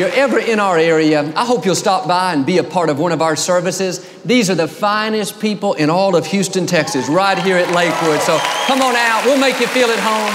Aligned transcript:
you're 0.00 0.08
ever 0.12 0.38
in 0.38 0.58
our 0.58 0.78
area, 0.78 1.30
I 1.36 1.44
hope 1.44 1.66
you'll 1.66 1.74
stop 1.74 2.08
by 2.08 2.32
and 2.32 2.46
be 2.46 2.56
a 2.56 2.64
part 2.64 2.88
of 2.88 2.98
one 2.98 3.12
of 3.12 3.20
our 3.20 3.36
services. 3.36 3.98
These 4.24 4.48
are 4.48 4.54
the 4.54 4.66
finest 4.66 5.38
people 5.38 5.74
in 5.74 5.90
all 5.90 6.16
of 6.16 6.24
Houston, 6.24 6.64
Texas, 6.64 7.06
right 7.10 7.38
here 7.38 7.58
at 7.58 7.70
Lakewood. 7.74 8.18
So 8.22 8.38
come 8.66 8.80
on 8.80 8.96
out. 8.96 9.26
We'll 9.26 9.38
make 9.38 9.60
you 9.60 9.66
feel 9.66 9.88
at 9.90 9.98
home. 9.98 10.32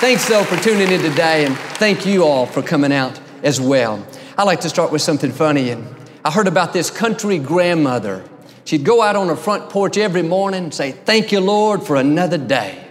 Thanks, 0.00 0.28
though, 0.28 0.42
for 0.42 0.56
tuning 0.56 0.90
in 0.90 1.00
today, 1.00 1.46
and 1.46 1.56
thank 1.78 2.04
you 2.04 2.24
all 2.24 2.46
for 2.46 2.62
coming 2.62 2.92
out 2.92 3.20
as 3.44 3.60
well. 3.60 4.04
I 4.36 4.42
like 4.42 4.60
to 4.62 4.68
start 4.68 4.90
with 4.90 5.02
something 5.02 5.30
funny, 5.30 5.70
and 5.70 5.86
I 6.24 6.32
heard 6.32 6.48
about 6.48 6.72
this 6.72 6.90
country 6.90 7.38
grandmother. 7.38 8.24
She'd 8.64 8.84
go 8.84 9.02
out 9.02 9.14
on 9.14 9.28
her 9.28 9.36
front 9.36 9.70
porch 9.70 9.96
every 9.96 10.22
morning 10.22 10.64
and 10.64 10.74
say, 10.74 10.90
Thank 10.90 11.30
you, 11.30 11.38
Lord, 11.38 11.84
for 11.84 11.94
another 11.94 12.38
day. 12.38 12.84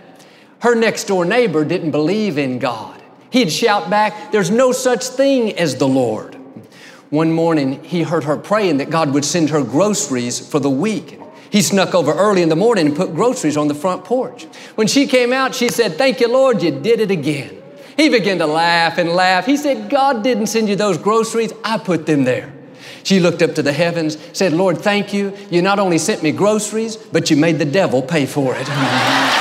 Her 0.60 0.76
next 0.76 1.04
door 1.04 1.26
neighbor 1.26 1.66
didn't 1.66 1.92
believe 1.92 2.38
in 2.38 2.60
God. 2.60 2.93
He'd 3.34 3.52
shout 3.52 3.90
back, 3.90 4.32
There's 4.32 4.52
no 4.52 4.72
such 4.72 5.06
thing 5.06 5.58
as 5.58 5.78
the 5.78 5.88
Lord. 5.88 6.36
One 7.10 7.32
morning, 7.32 7.84
he 7.84 8.04
heard 8.04 8.26
her 8.26 8.38
praying 8.38 8.78
that 8.78 8.92
God 8.92 9.12
would 9.16 9.26
send 9.26 9.50
her 9.50 9.64
groceries 9.64 10.40
for 10.40 10.60
the 10.60 10.70
week. 10.70 11.20
He 11.50 11.64
snuck 11.64 11.96
over 11.96 12.14
early 12.14 12.44
in 12.44 12.50
the 12.50 12.56
morning 12.56 12.86
and 12.86 12.96
put 12.96 13.16
groceries 13.16 13.58
on 13.58 13.70
the 13.70 13.74
front 13.74 14.06
porch. 14.06 14.44
When 14.76 14.86
she 14.86 15.08
came 15.08 15.34
out, 15.34 15.56
she 15.56 15.70
said, 15.70 15.98
Thank 15.98 16.20
you, 16.20 16.28
Lord, 16.28 16.62
you 16.62 16.80
did 16.80 17.00
it 17.00 17.10
again. 17.10 17.58
He 17.98 18.08
began 18.08 18.38
to 18.38 18.46
laugh 18.46 19.00
and 19.00 19.10
laugh. 19.10 19.48
He 19.48 19.58
said, 19.58 19.90
God 19.90 20.24
didn't 20.24 20.48
send 20.48 20.70
you 20.70 20.76
those 20.76 21.00
groceries, 21.00 21.54
I 21.64 21.80
put 21.80 22.06
them 22.06 22.26
there. 22.26 22.54
She 23.02 23.20
looked 23.20 23.42
up 23.42 23.56
to 23.56 23.64
the 23.64 23.74
heavens, 23.74 24.16
said, 24.34 24.54
Lord, 24.54 24.78
thank 24.78 25.12
you. 25.12 25.36
You 25.50 25.64
not 25.64 25.80
only 25.80 25.98
sent 25.98 26.22
me 26.22 26.32
groceries, 26.32 26.98
but 26.98 27.32
you 27.32 27.38
made 27.38 27.58
the 27.58 27.66
devil 27.66 28.04
pay 28.04 28.28
for 28.28 28.56
it. 28.56 28.68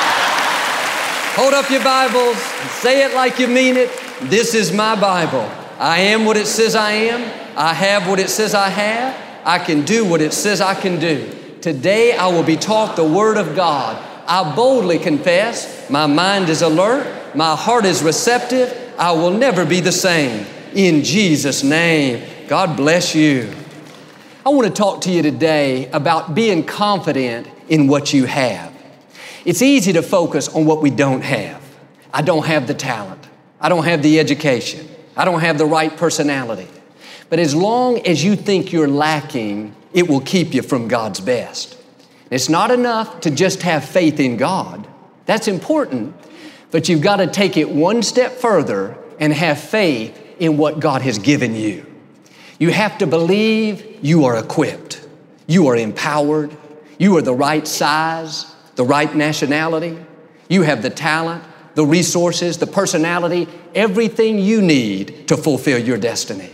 Hold 1.35 1.55
up 1.55 1.71
your 1.71 1.83
Bibles 1.83 2.37
and 2.37 2.71
say 2.73 3.07
it 3.07 3.15
like 3.15 3.39
you 3.39 3.49
mean 3.49 3.79
it. 3.79 3.89
This 4.25 4.55
is 4.55 4.71
my 4.71 4.95
Bible. 4.95 5.51
I 5.79 6.01
am 6.01 6.27
what 6.27 6.37
it 6.37 6.47
says 6.47 6.75
I 6.75 6.91
am. 6.93 7.23
I 7.57 7.73
have 7.73 8.07
what 8.07 8.19
it 8.19 8.29
says 8.29 8.55
I 8.55 8.69
have. 8.69 9.17
I 9.43 9.59
can 9.59 9.81
do 9.87 10.05
what 10.05 10.21
it 10.21 10.35
says 10.35 10.61
I 10.61 10.75
can 10.75 11.01
do. 11.01 11.35
Today 11.63 12.15
I 12.15 12.27
will 12.27 12.43
be 12.43 12.57
taught 12.57 12.97
the 12.97 13.05
Word 13.05 13.39
of 13.39 13.57
God. 13.57 13.97
I 14.27 14.55
boldly 14.55 14.99
confess 14.99 15.89
my 15.89 16.05
mind 16.05 16.51
is 16.51 16.61
alert, 16.61 17.35
my 17.35 17.57
heart 17.57 17.87
is 17.87 18.03
receptive. 18.03 18.95
I 18.99 19.13
will 19.13 19.31
never 19.31 19.65
be 19.65 19.81
the 19.81 19.91
same. 19.91 20.45
In 20.75 21.03
Jesus' 21.03 21.65
name, 21.65 22.23
God 22.47 22.77
bless 22.77 23.15
you. 23.15 23.51
I 24.45 24.51
want 24.51 24.69
to 24.69 24.75
talk 24.75 25.01
to 25.03 25.11
you 25.11 25.23
today 25.23 25.91
about 25.93 26.35
being 26.35 26.63
confident 26.63 27.49
in 27.71 27.87
what 27.87 28.13
you 28.13 28.27
have. 28.27 28.72
It's 29.45 29.63
easy 29.63 29.93
to 29.95 30.03
focus 30.03 30.49
on 30.49 30.67
what 30.67 30.83
we 30.83 30.91
don't 30.91 31.23
have. 31.23 31.63
I 32.13 32.23
don't 32.23 32.47
have 32.47 32.67
the 32.67 32.75
talent. 32.75 33.29
I 33.61 33.69
don't 33.69 33.85
have 33.85 34.03
the 34.03 34.21
education. 34.21 34.89
I 35.17 35.25
don't 35.25 35.41
have 35.41 35.59
the 35.59 35.67
right 35.67 35.97
personality. 35.97 36.69
But 37.29 37.39
as 37.39 37.55
long 37.55 38.07
as 38.07 38.23
you 38.23 38.37
think 38.37 38.73
you're 38.73 38.89
lacking, 38.89 39.75
it 39.93 40.09
will 40.09 40.21
keep 40.21 40.55
you 40.55 40.63
from 40.63 40.89
God's 40.89 41.21
best. 41.21 41.79
It's 42.31 42.49
not 42.49 42.71
enough 42.71 43.21
to 43.21 43.31
just 43.31 43.63
have 43.63 43.85
faith 43.85 44.21
in 44.21 44.37
God. 44.37 44.87
That's 45.27 45.49
important, 45.49 46.15
but 46.71 46.89
you've 46.89 47.03
got 47.03 47.17
to 47.17 47.27
take 47.27 47.57
it 47.57 47.69
one 47.71 48.03
step 48.03 48.33
further 48.33 48.97
and 49.19 49.33
have 49.33 49.61
faith 49.61 50.19
in 50.39 50.57
what 50.57 50.81
God 50.81 51.03
has 51.03 51.19
given 51.19 51.55
you. 51.55 51.87
You 52.59 52.71
have 52.71 52.99
to 52.99 53.07
believe 53.07 53.99
you 54.05 54.25
are 54.25 54.37
equipped, 54.37 55.07
you 55.47 55.67
are 55.69 55.77
empowered, 55.77 56.57
you 56.99 57.17
are 57.17 57.23
the 57.23 57.35
right 57.35 57.67
size, 57.67 58.52
the 58.75 58.85
right 58.85 59.15
nationality, 59.15 59.99
you 60.49 60.63
have 60.63 60.83
the 60.83 60.91
talent, 60.91 61.45
the 61.75 61.87
resources, 61.87 62.59
the 62.59 62.67
personality, 62.67 63.49
everything 63.75 64.39
you 64.39 64.61
need 64.61 65.29
to 65.29 65.37
fulfill 65.37 65.79
your 65.79 65.99
destiny. 65.99 66.51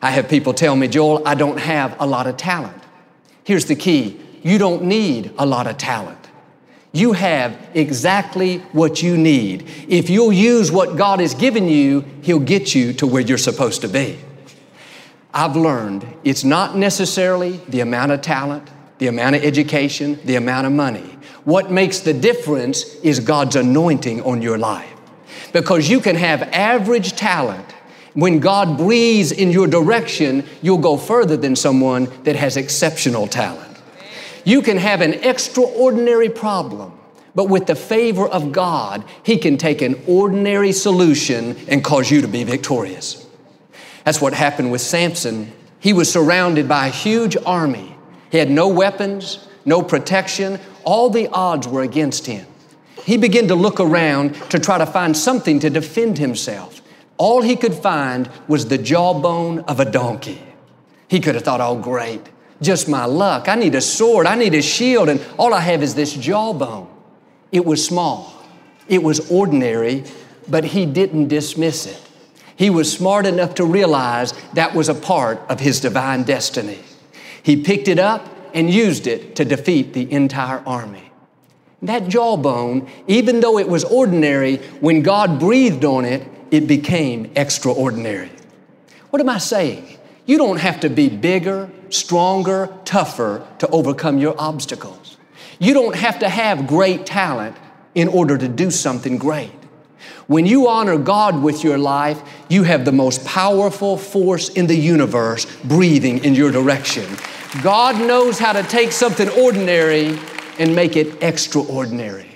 I 0.00 0.10
have 0.10 0.28
people 0.28 0.52
tell 0.52 0.76
me, 0.76 0.88
Joel, 0.88 1.26
I 1.26 1.34
don't 1.34 1.58
have 1.58 1.96
a 2.00 2.06
lot 2.06 2.26
of 2.26 2.36
talent. 2.36 2.82
Here's 3.44 3.66
the 3.66 3.76
key 3.76 4.20
you 4.42 4.58
don't 4.58 4.84
need 4.84 5.32
a 5.38 5.46
lot 5.46 5.66
of 5.66 5.78
talent. 5.78 6.18
You 6.92 7.12
have 7.12 7.58
exactly 7.74 8.58
what 8.72 9.02
you 9.02 9.16
need. 9.16 9.68
If 9.88 10.10
you'll 10.10 10.32
use 10.32 10.70
what 10.70 10.96
God 10.96 11.20
has 11.20 11.34
given 11.34 11.66
you, 11.66 12.04
He'll 12.22 12.38
get 12.38 12.74
you 12.74 12.92
to 12.94 13.06
where 13.06 13.22
you're 13.22 13.38
supposed 13.38 13.80
to 13.80 13.88
be. 13.88 14.18
I've 15.32 15.56
learned 15.56 16.06
it's 16.22 16.44
not 16.44 16.76
necessarily 16.76 17.56
the 17.68 17.80
amount 17.80 18.12
of 18.12 18.20
talent, 18.20 18.68
the 18.98 19.08
amount 19.08 19.34
of 19.34 19.42
education, 19.42 20.20
the 20.24 20.36
amount 20.36 20.66
of 20.66 20.72
money. 20.72 21.13
What 21.44 21.70
makes 21.70 22.00
the 22.00 22.14
difference 22.14 22.94
is 22.96 23.20
God's 23.20 23.56
anointing 23.56 24.22
on 24.22 24.42
your 24.42 24.58
life. 24.58 24.90
Because 25.52 25.88
you 25.88 26.00
can 26.00 26.16
have 26.16 26.42
average 26.42 27.12
talent. 27.12 27.72
When 28.14 28.40
God 28.40 28.78
breathes 28.78 29.32
in 29.32 29.50
your 29.50 29.66
direction, 29.66 30.44
you'll 30.62 30.78
go 30.78 30.96
further 30.96 31.36
than 31.36 31.56
someone 31.56 32.08
that 32.22 32.36
has 32.36 32.56
exceptional 32.56 33.26
talent. 33.26 33.76
You 34.44 34.62
can 34.62 34.76
have 34.76 35.00
an 35.00 35.14
extraordinary 35.14 36.28
problem, 36.28 36.92
but 37.34 37.48
with 37.48 37.66
the 37.66 37.74
favor 37.74 38.26
of 38.26 38.52
God, 38.52 39.04
He 39.22 39.38
can 39.38 39.56
take 39.56 39.82
an 39.82 40.00
ordinary 40.06 40.72
solution 40.72 41.56
and 41.68 41.82
cause 41.82 42.10
you 42.10 42.20
to 42.20 42.28
be 42.28 42.44
victorious. 42.44 43.26
That's 44.04 44.20
what 44.20 44.34
happened 44.34 44.70
with 44.70 44.80
Samson. 44.80 45.52
He 45.80 45.92
was 45.92 46.12
surrounded 46.12 46.68
by 46.68 46.88
a 46.88 46.90
huge 46.90 47.36
army. 47.44 47.96
He 48.30 48.38
had 48.38 48.50
no 48.50 48.68
weapons, 48.68 49.46
no 49.64 49.82
protection. 49.82 50.60
All 50.84 51.10
the 51.10 51.28
odds 51.28 51.66
were 51.66 51.82
against 51.82 52.26
him. 52.26 52.46
He 53.04 53.16
began 53.16 53.48
to 53.48 53.54
look 53.54 53.80
around 53.80 54.34
to 54.50 54.58
try 54.58 54.78
to 54.78 54.86
find 54.86 55.16
something 55.16 55.60
to 55.60 55.70
defend 55.70 56.18
himself. 56.18 56.80
All 57.16 57.42
he 57.42 57.56
could 57.56 57.74
find 57.74 58.28
was 58.48 58.68
the 58.68 58.78
jawbone 58.78 59.60
of 59.60 59.78
a 59.80 59.84
donkey. 59.84 60.42
He 61.08 61.20
could 61.20 61.34
have 61.34 61.44
thought, 61.44 61.60
oh, 61.60 61.76
great, 61.76 62.22
just 62.62 62.88
my 62.88 63.04
luck. 63.04 63.48
I 63.48 63.54
need 63.54 63.74
a 63.74 63.80
sword, 63.80 64.26
I 64.26 64.34
need 64.34 64.54
a 64.54 64.62
shield, 64.62 65.08
and 65.08 65.24
all 65.38 65.54
I 65.54 65.60
have 65.60 65.82
is 65.82 65.94
this 65.94 66.14
jawbone. 66.14 66.88
It 67.52 67.64
was 67.64 67.84
small, 67.84 68.42
it 68.88 69.02
was 69.02 69.30
ordinary, 69.30 70.04
but 70.48 70.64
he 70.64 70.86
didn't 70.86 71.28
dismiss 71.28 71.86
it. 71.86 72.00
He 72.56 72.70
was 72.70 72.90
smart 72.90 73.26
enough 73.26 73.54
to 73.56 73.64
realize 73.64 74.32
that 74.54 74.74
was 74.74 74.88
a 74.88 74.94
part 74.94 75.40
of 75.48 75.60
his 75.60 75.80
divine 75.80 76.22
destiny. 76.22 76.78
He 77.42 77.62
picked 77.62 77.88
it 77.88 77.98
up 77.98 78.28
and 78.54 78.70
used 78.70 79.06
it 79.06 79.36
to 79.36 79.44
defeat 79.44 79.92
the 79.92 80.10
entire 80.10 80.62
army. 80.66 81.12
That 81.82 82.08
jawbone, 82.08 82.88
even 83.06 83.40
though 83.40 83.58
it 83.58 83.68
was 83.68 83.84
ordinary, 83.84 84.56
when 84.80 85.02
God 85.02 85.38
breathed 85.38 85.84
on 85.84 86.06
it, 86.06 86.26
it 86.50 86.66
became 86.66 87.30
extraordinary. 87.36 88.30
What 89.10 89.20
am 89.20 89.28
I 89.28 89.38
saying? 89.38 89.98
You 90.24 90.38
don't 90.38 90.58
have 90.58 90.80
to 90.80 90.88
be 90.88 91.10
bigger, 91.10 91.70
stronger, 91.90 92.72
tougher 92.84 93.46
to 93.58 93.68
overcome 93.68 94.18
your 94.18 94.34
obstacles. 94.38 95.18
You 95.58 95.74
don't 95.74 95.94
have 95.94 96.20
to 96.20 96.28
have 96.28 96.66
great 96.66 97.04
talent 97.04 97.56
in 97.94 98.08
order 98.08 98.38
to 98.38 98.48
do 98.48 98.70
something 98.70 99.18
great. 99.18 99.52
When 100.26 100.46
you 100.46 100.68
honor 100.68 100.96
God 100.96 101.42
with 101.42 101.62
your 101.62 101.76
life, 101.76 102.22
you 102.48 102.62
have 102.62 102.84
the 102.84 102.92
most 102.92 103.24
powerful 103.26 103.98
force 103.98 104.48
in 104.48 104.66
the 104.66 104.76
universe 104.76 105.46
breathing 105.64 106.24
in 106.24 106.34
your 106.34 106.50
direction. 106.50 107.04
God 107.62 108.00
knows 108.00 108.38
how 108.38 108.52
to 108.52 108.62
take 108.64 108.90
something 108.90 109.28
ordinary 109.28 110.18
and 110.58 110.74
make 110.74 110.96
it 110.96 111.22
extraordinary. 111.22 112.28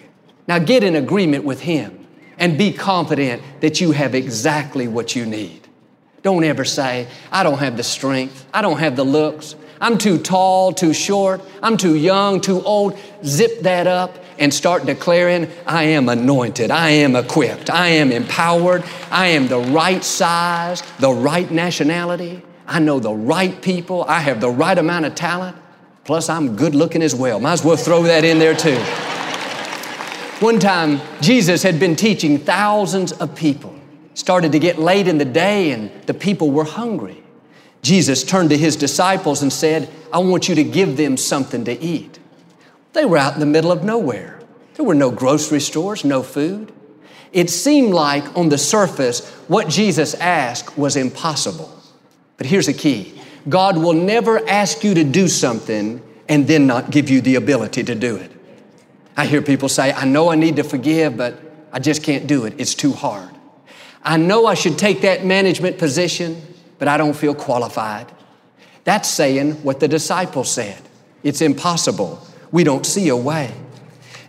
Now 0.47 0.59
get 0.59 0.85
in 0.85 0.97
agreement 0.97 1.45
with 1.45 1.61
Him 1.61 2.07
and 2.39 2.57
be 2.57 2.73
confident 2.73 3.43
that 3.61 3.81
you 3.81 3.91
have 3.91 4.15
exactly 4.15 4.87
what 4.87 5.17
you 5.17 5.27
need. 5.27 5.67
Don't 6.23 6.45
ever 6.45 6.65
say, 6.65 7.09
I 7.33 7.43
don't 7.43 7.59
have 7.59 7.77
the 7.77 7.83
strength, 7.83 8.47
I 8.55 8.63
don't 8.63 8.79
have 8.79 8.97
the 8.97 9.05
looks, 9.05 9.57
I'm 9.81 9.99
too 9.99 10.19
tall, 10.19 10.73
too 10.73 10.93
short, 10.93 11.41
I'm 11.63 11.77
too 11.77 11.95
young, 11.95 12.41
too 12.41 12.63
old. 12.63 12.99
Zip 13.25 13.61
that 13.61 13.87
up 13.87 14.19
and 14.39 14.53
start 14.53 14.87
declaring, 14.87 15.49
I 15.67 15.85
am 15.85 16.09
anointed, 16.09 16.71
I 16.71 16.91
am 16.91 17.17
equipped, 17.17 17.71
I 17.71 17.89
am 17.89 18.11
empowered, 18.13 18.85
I 19.11 19.29
am 19.29 19.49
the 19.49 19.59
right 19.59 20.03
size, 20.03 20.83
the 20.99 21.13
right 21.13 21.51
nationality, 21.51 22.43
I 22.69 22.79
know 22.81 23.01
the 23.01 23.15
right 23.15 23.61
people. 23.63 24.05
I 24.05 24.21
have 24.21 24.41
the 24.43 24.51
right 24.51 24.77
amount 24.77 25.07
of 25.07 25.15
talent. 25.15 25.57
Plus, 26.05 26.29
I'm 26.29 26.55
good 26.55 26.75
looking 26.75 27.03
as 27.03 27.15
well. 27.15 27.41
Might 27.41 27.55
as 27.55 27.65
well 27.65 27.77
throw 27.77 28.03
that 28.03 28.25
in 28.25 28.39
there 28.39 28.55
too. 28.55 28.79
One 30.45 30.61
time, 30.61 31.01
Jesus 31.23 31.63
had 31.63 31.81
been 31.81 31.97
teaching 31.97 32.39
thousands 32.39 33.13
of 33.13 33.35
people. 33.35 33.75
Started 34.13 34.53
to 34.53 34.59
get 34.59 34.79
late 34.79 35.09
in 35.09 35.17
the 35.19 35.25
day, 35.25 35.73
and 35.73 35.91
the 36.07 36.15
people 36.15 36.51
were 36.51 36.65
hungry. 36.65 37.23
Jesus 37.83 38.23
turned 38.23 38.51
to 38.51 38.57
his 38.57 38.77
disciples 38.77 39.43
and 39.43 39.53
said, 39.53 39.89
I 40.13 40.19
want 40.19 40.49
you 40.49 40.55
to 40.57 40.65
give 40.65 40.97
them 40.97 41.17
something 41.17 41.65
to 41.65 41.73
eat. 41.81 42.19
They 42.93 43.05
were 43.05 43.17
out 43.17 43.35
in 43.35 43.41
the 43.41 43.47
middle 43.47 43.73
of 43.73 43.83
nowhere. 43.83 44.41
There 44.75 44.85
were 44.85 44.95
no 44.95 45.11
grocery 45.11 45.61
stores, 45.61 46.05
no 46.05 46.23
food. 46.23 46.73
It 47.33 47.51
seemed 47.51 47.95
like 47.95 48.37
on 48.37 48.49
the 48.49 48.59
surface, 48.59 49.29
what 49.49 49.69
Jesus 49.69 50.15
asked 50.15 50.77
was 50.77 50.97
impossible. 50.97 51.78
But 52.39 52.47
here's 52.47 52.67
the 52.67 52.73
key 52.73 53.15
God 53.47 53.77
will 53.77 53.93
never 53.93 54.49
ask 54.49 54.83
you 54.83 54.95
to 54.95 55.05
do 55.05 55.29
something 55.29 56.03
and 56.29 56.47
then 56.47 56.67
not 56.67 56.91
give 56.91 57.11
you 57.11 57.21
the 57.21 57.35
ability 57.35 57.85
to 57.85 57.95
do 57.95 58.17
it. 58.17 58.31
I 59.17 59.27
hear 59.27 59.43
people 59.43 59.69
say, 59.69 59.93
I 59.93 60.05
know 60.05 60.31
I 60.31 60.37
need 60.37 60.57
to 60.57 60.65
forgive, 60.65 61.17
but 61.17 61.41
I 61.73 61.81
just 61.81 62.03
can't 62.03 62.27
do 62.27 62.45
it. 62.45 62.55
It's 62.59 62.75
too 62.75 62.93
hard. 62.93 63.31
I 64.03 64.17
know 64.17 64.47
I 64.47 64.55
should 64.55 64.79
take 64.79 65.03
that 65.03 65.25
management 65.25 65.77
position, 65.77 66.41
but 66.79 66.89
I 66.89 66.97
don't 66.97 67.15
feel 67.15 67.35
qualified. 67.35 68.07
That's 68.85 69.09
saying 69.09 69.63
what 69.65 69.81
the 69.81 69.89
disciples 69.89 70.51
said. 70.51 70.81
It's 71.23 71.41
impossible. 71.41 72.25
We 72.53 72.65
don't 72.65 72.87
see 72.87 73.09
a 73.09 73.17
way. 73.17 73.53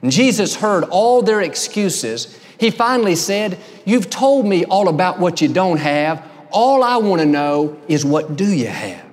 And 0.01 0.11
Jesus 0.11 0.56
heard 0.56 0.85
all 0.85 1.21
their 1.21 1.41
excuses. 1.41 2.38
He 2.57 2.71
finally 2.71 3.15
said, 3.15 3.59
You've 3.85 4.09
told 4.09 4.45
me 4.45 4.65
all 4.65 4.88
about 4.88 5.19
what 5.19 5.41
you 5.41 5.47
don't 5.47 5.77
have. 5.77 6.29
All 6.51 6.84
I 6.84 6.98
want 6.98 7.22
to 7.22 7.25
know 7.25 7.80
is 7.88 8.04
what 8.04 8.36
do 8.36 8.51
you 8.51 8.68
have? 8.68 9.06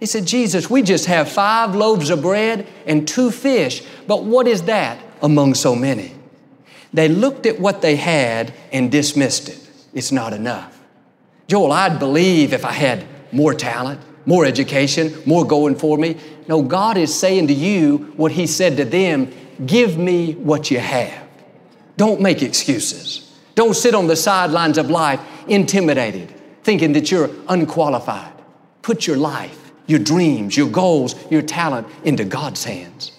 He 0.00 0.06
said, 0.06 0.26
Jesus, 0.26 0.68
we 0.68 0.82
just 0.82 1.06
have 1.06 1.30
five 1.30 1.74
loaves 1.74 2.10
of 2.10 2.22
bread 2.22 2.66
and 2.86 3.06
two 3.06 3.30
fish, 3.30 3.82
but 4.06 4.24
what 4.24 4.46
is 4.46 4.62
that 4.62 4.98
among 5.22 5.54
so 5.54 5.74
many? 5.74 6.14
They 6.92 7.08
looked 7.08 7.46
at 7.46 7.58
what 7.58 7.82
they 7.82 7.96
had 7.96 8.52
and 8.72 8.90
dismissed 8.90 9.48
it. 9.48 9.58
It's 9.92 10.12
not 10.12 10.32
enough. 10.32 10.80
Joel, 11.48 11.72
I'd 11.72 11.98
believe 11.98 12.52
if 12.52 12.64
I 12.64 12.72
had 12.72 13.06
more 13.32 13.54
talent, 13.54 14.00
more 14.26 14.44
education, 14.44 15.14
more 15.26 15.44
going 15.46 15.76
for 15.76 15.98
me. 15.98 16.16
No, 16.48 16.62
God 16.62 16.96
is 16.96 17.18
saying 17.18 17.48
to 17.48 17.54
you 17.54 18.12
what 18.16 18.32
He 18.32 18.46
said 18.46 18.76
to 18.78 18.84
them 18.84 19.32
give 19.64 19.96
me 19.96 20.32
what 20.34 20.70
you 20.70 20.78
have. 20.80 21.22
Don't 21.96 22.20
make 22.20 22.42
excuses. 22.42 23.32
Don't 23.54 23.74
sit 23.74 23.94
on 23.94 24.08
the 24.08 24.16
sidelines 24.16 24.78
of 24.78 24.90
life 24.90 25.20
intimidated, 25.46 26.33
thinking 26.64 26.94
that 26.94 27.10
you're 27.10 27.30
unqualified. 27.48 28.32
Put 28.82 29.06
your 29.06 29.16
life, 29.16 29.72
your 29.86 30.00
dreams, 30.00 30.56
your 30.56 30.68
goals, 30.68 31.14
your 31.30 31.42
talent 31.42 31.86
into 32.02 32.24
God's 32.24 32.64
hands. 32.64 33.12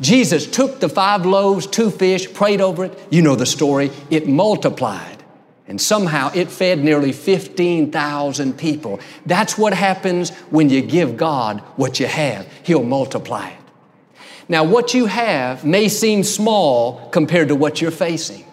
Jesus 0.00 0.46
took 0.46 0.80
the 0.80 0.88
five 0.88 1.26
loaves, 1.26 1.66
two 1.66 1.90
fish, 1.90 2.32
prayed 2.32 2.60
over 2.60 2.86
it. 2.86 2.98
You 3.10 3.22
know 3.22 3.36
the 3.36 3.46
story. 3.46 3.90
It 4.08 4.26
multiplied. 4.26 5.18
And 5.68 5.80
somehow 5.80 6.32
it 6.34 6.50
fed 6.50 6.82
nearly 6.82 7.12
15,000 7.12 8.58
people. 8.58 8.98
That's 9.26 9.56
what 9.56 9.72
happens 9.72 10.30
when 10.50 10.68
you 10.68 10.80
give 10.80 11.16
God 11.16 11.60
what 11.76 12.00
you 12.00 12.06
have. 12.06 12.50
He'll 12.64 12.82
multiply 12.82 13.50
it. 13.50 13.56
Now, 14.48 14.64
what 14.64 14.94
you 14.94 15.06
have 15.06 15.64
may 15.64 15.88
seem 15.88 16.24
small 16.24 17.08
compared 17.10 17.48
to 17.48 17.54
what 17.54 17.80
you're 17.80 17.92
facing, 17.92 18.44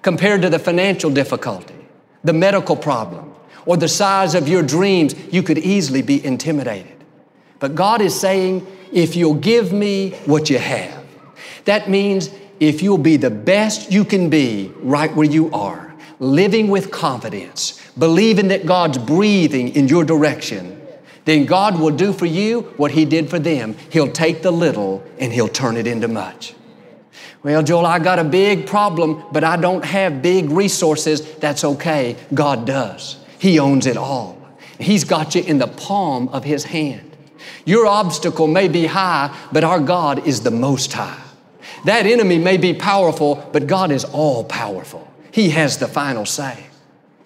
compared 0.00 0.40
to 0.40 0.48
the 0.48 0.58
financial 0.58 1.10
difficulty, 1.10 1.74
the 2.22 2.32
medical 2.32 2.76
problem, 2.76 3.33
or 3.66 3.76
the 3.76 3.88
size 3.88 4.34
of 4.34 4.48
your 4.48 4.62
dreams. 4.62 5.14
You 5.32 5.42
could 5.42 5.58
easily 5.58 6.02
be 6.02 6.24
intimidated. 6.24 6.92
But 7.58 7.74
God 7.74 8.00
is 8.00 8.18
saying, 8.18 8.66
if 8.92 9.16
you'll 9.16 9.34
give 9.34 9.72
me 9.72 10.10
what 10.26 10.50
you 10.50 10.58
have, 10.58 11.04
that 11.64 11.88
means 11.88 12.30
if 12.60 12.82
you'll 12.82 12.98
be 12.98 13.16
the 13.16 13.30
best 13.30 13.90
you 13.90 14.04
can 14.04 14.30
be 14.30 14.72
right 14.80 15.14
where 15.14 15.26
you 15.26 15.50
are, 15.52 15.94
living 16.18 16.68
with 16.68 16.90
confidence, 16.90 17.80
believing 17.98 18.48
that 18.48 18.66
God's 18.66 18.98
breathing 18.98 19.70
in 19.70 19.88
your 19.88 20.04
direction, 20.04 20.80
then 21.24 21.46
God 21.46 21.80
will 21.80 21.90
do 21.90 22.12
for 22.12 22.26
you 22.26 22.62
what 22.76 22.90
He 22.90 23.04
did 23.04 23.30
for 23.30 23.38
them. 23.38 23.74
He'll 23.90 24.12
take 24.12 24.42
the 24.42 24.50
little 24.50 25.02
and 25.18 25.32
He'll 25.32 25.48
turn 25.48 25.76
it 25.76 25.86
into 25.86 26.08
much. 26.08 26.54
Well, 27.42 27.62
Joel, 27.62 27.86
I 27.86 27.98
got 27.98 28.18
a 28.18 28.24
big 28.24 28.66
problem, 28.66 29.22
but 29.32 29.44
I 29.44 29.56
don't 29.56 29.84
have 29.84 30.22
big 30.22 30.50
resources. 30.50 31.34
That's 31.36 31.64
okay. 31.64 32.16
God 32.32 32.66
does. 32.66 33.18
He 33.44 33.58
owns 33.58 33.84
it 33.86 33.98
all. 33.98 34.38
He's 34.80 35.04
got 35.04 35.34
you 35.34 35.42
in 35.42 35.58
the 35.58 35.66
palm 35.66 36.30
of 36.30 36.44
His 36.44 36.64
hand. 36.64 37.14
Your 37.66 37.86
obstacle 37.86 38.46
may 38.46 38.68
be 38.68 38.86
high, 38.86 39.36
but 39.52 39.62
our 39.62 39.80
God 39.80 40.26
is 40.26 40.40
the 40.40 40.50
most 40.50 40.94
high. 40.94 41.20
That 41.84 42.06
enemy 42.06 42.38
may 42.38 42.56
be 42.56 42.72
powerful, 42.72 43.46
but 43.52 43.66
God 43.66 43.92
is 43.92 44.06
all 44.06 44.44
powerful. 44.44 45.06
He 45.30 45.50
has 45.50 45.76
the 45.76 45.86
final 45.86 46.24
say. 46.24 46.56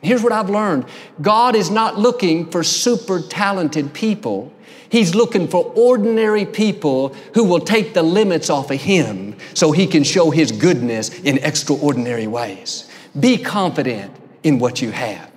Here's 0.03 0.21
what 0.21 0.33
I've 0.33 0.51
learned 0.51 0.87
God 1.23 1.55
is 1.55 1.71
not 1.71 2.01
looking 2.01 2.51
for 2.51 2.65
super 2.65 3.21
talented 3.21 3.95
people. 3.95 4.53
He's 4.89 5.15
looking 5.15 5.47
for 5.47 5.73
ordinary 5.77 6.47
people 6.47 7.15
who 7.35 7.45
will 7.45 7.61
take 7.61 7.95
the 7.95 8.03
limits 8.03 8.51
off 8.51 8.73
of 8.73 8.81
Him 8.81 9.37
so 9.55 9.71
He 9.71 9.87
can 9.87 10.03
show 10.03 10.33
His 10.33 10.51
goodness 10.51 11.17
in 11.21 11.39
extraordinary 11.39 12.27
ways. 12.27 12.91
Be 13.21 13.39
confident 13.39 14.13
in 14.43 14.59
what 14.59 14.83
you 14.83 14.91
have. 14.91 15.31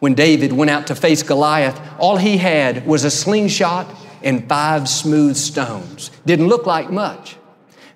When 0.00 0.14
David 0.14 0.52
went 0.52 0.70
out 0.70 0.86
to 0.88 0.94
face 0.94 1.22
Goliath, 1.22 1.80
all 1.98 2.16
he 2.16 2.38
had 2.38 2.86
was 2.86 3.04
a 3.04 3.10
slingshot 3.10 3.86
and 4.22 4.48
five 4.48 4.88
smooth 4.88 5.36
stones. 5.36 6.10
Didn't 6.26 6.48
look 6.48 6.66
like 6.66 6.90
much. 6.90 7.36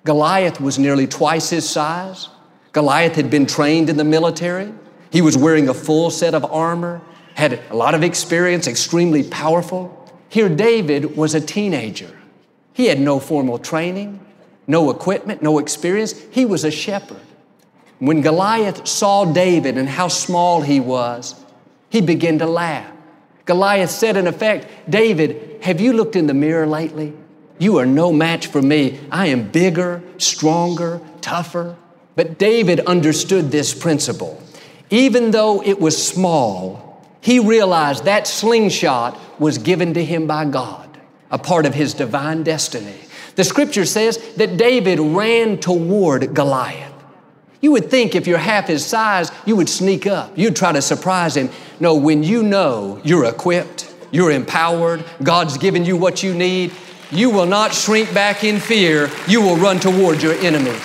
Goliath 0.03 0.61
was 0.61 0.77
nearly 0.77 1.07
twice 1.07 1.49
his 1.49 1.67
size. 1.67 2.29
Goliath 2.71 3.15
had 3.15 3.31
been 3.31 3.47
trained 3.47 3.89
in 3.89 3.97
the 3.97 4.03
military. 4.03 4.71
He 5.09 5.21
was 5.21 5.35
wearing 5.35 5.67
a 5.67 5.73
full 5.73 6.11
set 6.11 6.35
of 6.35 6.45
armor, 6.45 7.01
had 7.33 7.59
a 7.69 7.75
lot 7.75 7.95
of 7.95 8.03
experience, 8.03 8.67
extremely 8.67 9.23
powerful. 9.23 9.91
Here, 10.29 10.49
David 10.49 11.17
was 11.17 11.33
a 11.33 11.41
teenager. 11.41 12.15
He 12.73 12.85
had 12.85 12.99
no 12.99 13.19
formal 13.19 13.57
training, 13.57 14.19
no 14.67 14.91
equipment, 14.91 15.41
no 15.41 15.57
experience. 15.57 16.13
He 16.29 16.45
was 16.45 16.63
a 16.63 16.71
shepherd. 16.71 17.21
When 17.99 18.21
Goliath 18.21 18.85
saw 18.87 19.25
David 19.25 19.77
and 19.77 19.87
how 19.87 20.09
small 20.09 20.61
he 20.61 20.79
was, 20.79 21.44
he 21.95 22.01
began 22.01 22.37
to 22.39 22.45
laugh. 22.45 22.91
Goliath 23.45 23.89
said, 23.89 24.17
in 24.17 24.27
effect, 24.27 24.67
David, 24.89 25.63
have 25.63 25.79
you 25.79 25.93
looked 25.93 26.15
in 26.15 26.27
the 26.27 26.33
mirror 26.33 26.67
lately? 26.67 27.13
You 27.57 27.77
are 27.77 27.85
no 27.85 28.11
match 28.11 28.47
for 28.47 28.61
me. 28.61 28.99
I 29.11 29.27
am 29.27 29.49
bigger, 29.49 30.03
stronger, 30.17 30.99
tougher. 31.21 31.77
But 32.15 32.37
David 32.37 32.81
understood 32.81 33.51
this 33.51 33.73
principle. 33.73 34.41
Even 34.89 35.31
though 35.31 35.63
it 35.63 35.79
was 35.79 35.95
small, 35.95 37.01
he 37.21 37.39
realized 37.39 38.05
that 38.05 38.27
slingshot 38.27 39.17
was 39.39 39.57
given 39.57 39.93
to 39.93 40.03
him 40.03 40.27
by 40.27 40.45
God, 40.45 40.97
a 41.31 41.37
part 41.37 41.65
of 41.65 41.73
his 41.73 41.93
divine 41.93 42.43
destiny. 42.43 42.99
The 43.35 43.43
scripture 43.43 43.85
says 43.85 44.17
that 44.35 44.57
David 44.57 44.99
ran 44.99 45.59
toward 45.59 46.33
Goliath. 46.33 46.94
You 47.61 47.71
would 47.71 47.89
think 47.89 48.15
if 48.15 48.27
you're 48.27 48.37
half 48.37 48.67
his 48.67 48.85
size, 48.85 49.31
you 49.45 49.55
would 49.55 49.69
sneak 49.69 50.05
up. 50.07 50.37
You'd 50.37 50.55
try 50.55 50.71
to 50.71 50.81
surprise 50.81 51.35
him. 51.35 51.49
No, 51.79 51.95
when 51.95 52.23
you 52.23 52.43
know 52.43 53.01
you're 53.03 53.25
equipped, 53.25 53.93
you're 54.11 54.31
empowered, 54.31 55.03
God's 55.23 55.57
given 55.57 55.83
you 55.85 55.97
what 55.97 56.23
you 56.23 56.33
need, 56.33 56.71
you 57.11 57.29
will 57.29 57.45
not 57.45 57.73
shrink 57.73 58.13
back 58.13 58.43
in 58.43 58.59
fear. 58.59 59.09
You 59.27 59.41
will 59.41 59.57
run 59.57 59.79
toward 59.79 60.21
your 60.21 60.33
enemies. 60.33 60.81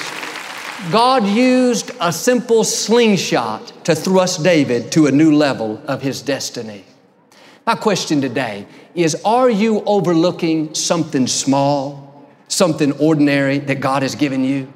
God 0.91 1.27
used 1.27 1.91
a 2.01 2.13
simple 2.13 2.65
slingshot 2.65 3.85
to 3.85 3.95
thrust 3.95 4.43
David 4.43 4.93
to 4.93 5.07
a 5.07 5.13
new 5.13 5.35
level 5.35 5.81
of 5.87 6.03
his 6.03 6.23
destiny. 6.23 6.85
My 7.67 7.75
question 7.75 8.21
today 8.21 8.67
is 8.95 9.15
Are 9.25 9.51
you 9.51 9.83
overlooking 9.85 10.75
something 10.75 11.27
small, 11.27 12.27
something 12.49 12.93
ordinary 12.93 13.59
that 13.59 13.81
God 13.81 14.03
has 14.03 14.15
given 14.15 14.45
you? 14.45 14.73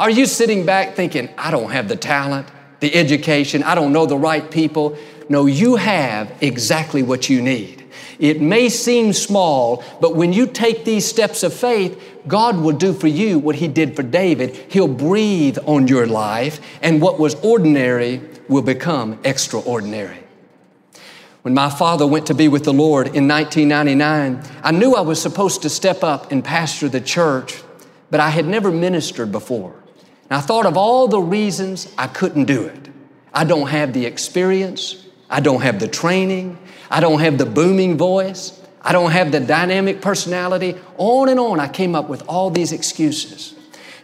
Are 0.00 0.08
you 0.08 0.24
sitting 0.24 0.64
back 0.64 0.94
thinking, 0.94 1.28
I 1.36 1.50
don't 1.50 1.72
have 1.72 1.86
the 1.86 1.94
talent, 1.94 2.48
the 2.80 2.94
education, 2.94 3.62
I 3.62 3.74
don't 3.74 3.92
know 3.92 4.06
the 4.06 4.16
right 4.16 4.50
people? 4.50 4.96
No, 5.28 5.44
you 5.44 5.76
have 5.76 6.32
exactly 6.40 7.02
what 7.02 7.28
you 7.28 7.42
need. 7.42 7.86
It 8.18 8.40
may 8.40 8.70
seem 8.70 9.12
small, 9.12 9.84
but 10.00 10.16
when 10.16 10.32
you 10.32 10.46
take 10.46 10.86
these 10.86 11.04
steps 11.04 11.42
of 11.42 11.52
faith, 11.52 12.02
God 12.26 12.58
will 12.62 12.72
do 12.72 12.94
for 12.94 13.08
you 13.08 13.38
what 13.38 13.56
He 13.56 13.68
did 13.68 13.94
for 13.94 14.02
David. 14.02 14.56
He'll 14.70 14.88
breathe 14.88 15.58
on 15.66 15.86
your 15.86 16.06
life, 16.06 16.62
and 16.80 17.02
what 17.02 17.18
was 17.18 17.34
ordinary 17.34 18.22
will 18.48 18.62
become 18.62 19.20
extraordinary. 19.22 20.24
When 21.42 21.52
my 21.52 21.68
father 21.68 22.06
went 22.06 22.26
to 22.28 22.34
be 22.34 22.48
with 22.48 22.64
the 22.64 22.72
Lord 22.72 23.08
in 23.08 23.28
1999, 23.28 24.42
I 24.62 24.72
knew 24.72 24.94
I 24.94 25.02
was 25.02 25.20
supposed 25.20 25.60
to 25.60 25.68
step 25.68 26.02
up 26.02 26.32
and 26.32 26.42
pastor 26.42 26.88
the 26.88 27.02
church, 27.02 27.62
but 28.10 28.18
I 28.18 28.30
had 28.30 28.46
never 28.46 28.72
ministered 28.72 29.30
before. 29.30 29.79
And 30.30 30.38
I 30.38 30.40
thought 30.40 30.64
of 30.64 30.76
all 30.76 31.08
the 31.08 31.20
reasons 31.20 31.92
I 31.98 32.06
couldn't 32.06 32.44
do 32.44 32.64
it. 32.64 32.88
I 33.34 33.44
don't 33.44 33.68
have 33.68 33.92
the 33.92 34.06
experience, 34.06 35.06
I 35.28 35.40
don't 35.40 35.60
have 35.60 35.78
the 35.78 35.88
training, 35.88 36.58
I 36.90 37.00
don't 37.00 37.20
have 37.20 37.36
the 37.38 37.46
booming 37.46 37.98
voice. 37.98 38.60
I 38.82 38.92
don't 38.92 39.10
have 39.10 39.30
the 39.30 39.40
dynamic 39.40 40.00
personality. 40.00 40.74
On 40.96 41.28
and 41.28 41.38
on, 41.38 41.60
I 41.60 41.68
came 41.68 41.94
up 41.94 42.08
with 42.08 42.22
all 42.26 42.50
these 42.50 42.72
excuses. 42.72 43.54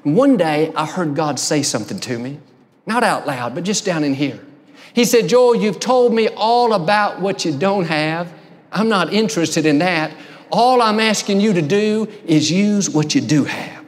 And 0.05 0.17
one 0.17 0.37
day, 0.37 0.73
I 0.77 0.87
heard 0.87 1.15
God 1.15 1.39
say 1.41 1.63
something 1.63 1.99
to 2.01 2.19
me, 2.19 2.39
not 2.85 3.03
out 3.03 3.27
loud, 3.27 3.55
but 3.55 3.65
just 3.65 3.85
down 3.85 4.05
in 4.05 4.15
here. 4.15 4.45
He 4.93 5.05
said, 5.05 5.29
Joel, 5.29 5.57
you've 5.57 5.81
told 5.81 6.13
me 6.15 6.29
all 6.29 6.75
about 6.75 7.21
what 7.21 7.45
you 7.45 7.57
don't 7.57 7.85
have. 7.85 8.33
I'm 8.71 8.89
not 8.89 9.13
interested 9.13 9.67
in 9.67 9.79
that. 9.79 10.13
All 10.51 10.81
I'm 10.81 11.01
asking 11.01 11.41
you 11.41 11.53
to 11.55 11.63
do 11.63 12.09
is 12.25 12.51
use 12.51 12.89
what 12.89 13.15
you 13.15 13.21
do 13.21 13.45
have. 13.45 13.85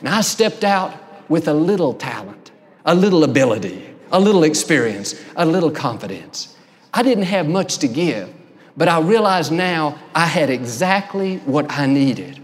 And 0.00 0.08
I 0.08 0.22
stepped 0.22 0.64
out 0.64 0.94
with 1.32 1.48
a 1.48 1.54
little 1.54 1.94
talent, 1.94 2.50
a 2.84 2.94
little 2.94 3.24
ability, 3.24 3.82
a 4.10 4.20
little 4.20 4.44
experience, 4.44 5.18
a 5.34 5.46
little 5.46 5.70
confidence. 5.70 6.54
I 6.92 7.02
didn't 7.02 7.24
have 7.24 7.48
much 7.48 7.78
to 7.78 7.88
give, 7.88 8.30
but 8.76 8.86
I 8.86 9.00
realize 9.00 9.50
now 9.50 9.98
I 10.14 10.26
had 10.26 10.50
exactly 10.50 11.38
what 11.38 11.72
I 11.72 11.86
needed. 11.86 12.38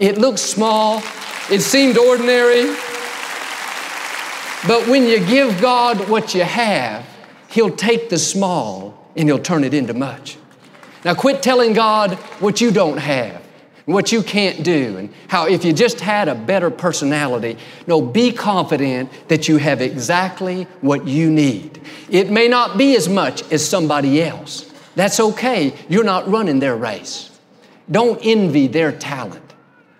It 0.00 0.18
looked 0.18 0.40
small, 0.40 1.00
it 1.52 1.60
seemed 1.60 1.96
ordinary, 1.96 2.64
but 4.66 4.88
when 4.88 5.04
you 5.04 5.24
give 5.24 5.60
God 5.60 6.08
what 6.08 6.34
you 6.34 6.42
have, 6.42 7.06
He'll 7.48 7.76
take 7.76 8.08
the 8.08 8.18
small 8.18 9.08
and 9.14 9.28
He'll 9.28 9.38
turn 9.38 9.62
it 9.62 9.72
into 9.72 9.94
much. 9.94 10.36
Now, 11.04 11.14
quit 11.14 11.44
telling 11.44 11.74
God 11.74 12.14
what 12.40 12.60
you 12.60 12.72
don't 12.72 12.98
have, 12.98 13.41
what 13.86 14.12
you 14.12 14.22
can't 14.22 14.62
do, 14.62 14.96
and 14.96 15.12
how 15.28 15.46
if 15.46 15.64
you 15.64 15.72
just 15.72 16.00
had 16.00 16.28
a 16.28 16.34
better 16.34 16.70
personality. 16.70 17.56
No, 17.86 18.00
be 18.00 18.32
confident 18.32 19.10
that 19.28 19.48
you 19.48 19.56
have 19.56 19.80
exactly 19.80 20.64
what 20.80 21.06
you 21.06 21.30
need. 21.30 21.80
It 22.08 22.30
may 22.30 22.48
not 22.48 22.78
be 22.78 22.96
as 22.96 23.08
much 23.08 23.42
as 23.52 23.66
somebody 23.66 24.22
else. 24.22 24.72
That's 24.94 25.18
okay. 25.18 25.74
You're 25.88 26.04
not 26.04 26.28
running 26.28 26.60
their 26.60 26.76
race. 26.76 27.30
Don't 27.90 28.20
envy 28.22 28.68
their 28.68 28.92
talent. 28.92 29.54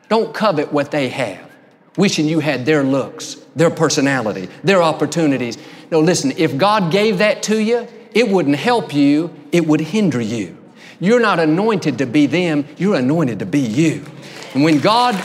Don't 0.09 0.35
covet 0.35 0.73
what 0.73 0.91
they 0.91 1.09
have, 1.09 1.51
wishing 1.97 2.27
you 2.27 2.41
had 2.41 2.67
their 2.67 2.85
looks, 2.85 3.37
their 3.57 3.71
personality, 3.71 4.49
their 4.63 4.83
opportunities. 4.83 5.59
No, 5.91 6.01
listen, 6.01 6.33
if 6.37 6.57
God 6.57 6.93
gave 6.93 7.19
that 7.19 7.43
to 7.45 7.59
you, 7.59 7.89
it 8.15 8.29
wouldn't 8.29 8.57
help 8.57 8.95
you, 8.95 9.35
it 9.53 9.67
would 9.67 9.81
hinder 9.81 10.21
you. 10.21 10.62
You're 11.03 11.19
not 11.19 11.41
anointed 11.41 11.99
to 11.99 12.07
be 12.07 12.27
them, 12.27 12.65
you're 12.79 12.95
anointed 12.95 13.41
to 13.41 13.47
be 13.47 13.59
you. 13.59 14.07
And 14.55 14.63
when 14.63 14.79
God 14.79 15.17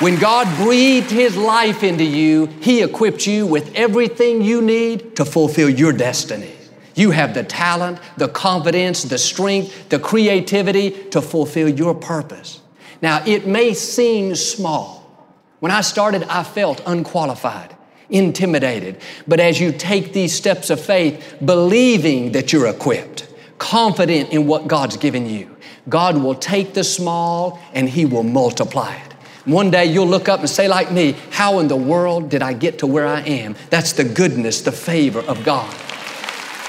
when 0.00 0.18
God 0.18 0.48
breathed 0.56 1.10
His 1.10 1.36
life 1.36 1.82
into 1.82 2.04
you, 2.04 2.46
He 2.46 2.82
equipped 2.82 3.26
you 3.26 3.46
with 3.46 3.74
everything 3.74 4.40
you 4.40 4.62
need 4.62 5.16
to 5.16 5.26
fulfill 5.26 5.68
your 5.68 5.92
destiny. 5.92 6.50
You 6.94 7.10
have 7.10 7.34
the 7.34 7.44
talent, 7.44 8.00
the 8.16 8.28
confidence, 8.28 9.02
the 9.02 9.18
strength, 9.18 9.90
the 9.90 9.98
creativity 9.98 10.90
to 11.10 11.20
fulfill 11.20 11.68
your 11.68 11.94
purpose. 11.94 12.62
Now, 13.02 13.22
it 13.26 13.46
may 13.46 13.74
seem 13.74 14.34
small. 14.34 15.28
When 15.58 15.70
I 15.70 15.82
started, 15.82 16.22
I 16.24 16.42
felt 16.42 16.80
unqualified, 16.86 17.76
intimidated. 18.08 19.02
But 19.28 19.40
as 19.40 19.60
you 19.60 19.70
take 19.70 20.14
these 20.14 20.32
steps 20.34 20.70
of 20.70 20.80
faith, 20.80 21.36
believing 21.44 22.32
that 22.32 22.54
you're 22.54 22.68
equipped, 22.68 23.26
confident 23.60 24.30
in 24.30 24.48
what 24.48 24.66
God's 24.66 24.96
given 24.96 25.28
you, 25.28 25.56
God 25.88 26.16
will 26.16 26.34
take 26.34 26.74
the 26.74 26.82
small 26.82 27.60
and 27.72 27.88
He 27.88 28.04
will 28.04 28.24
multiply 28.24 28.96
it. 28.96 29.12
One 29.44 29.70
day 29.70 29.84
you'll 29.84 30.08
look 30.08 30.28
up 30.28 30.40
and 30.40 30.50
say, 30.50 30.66
like 30.66 30.90
me, 30.90 31.12
how 31.30 31.60
in 31.60 31.68
the 31.68 31.76
world 31.76 32.28
did 32.28 32.42
I 32.42 32.52
get 32.52 32.80
to 32.80 32.86
where 32.86 33.06
I 33.06 33.20
am? 33.20 33.54
That's 33.70 33.92
the 33.92 34.04
goodness, 34.04 34.62
the 34.62 34.72
favor 34.72 35.20
of 35.20 35.44
God. 35.44 35.72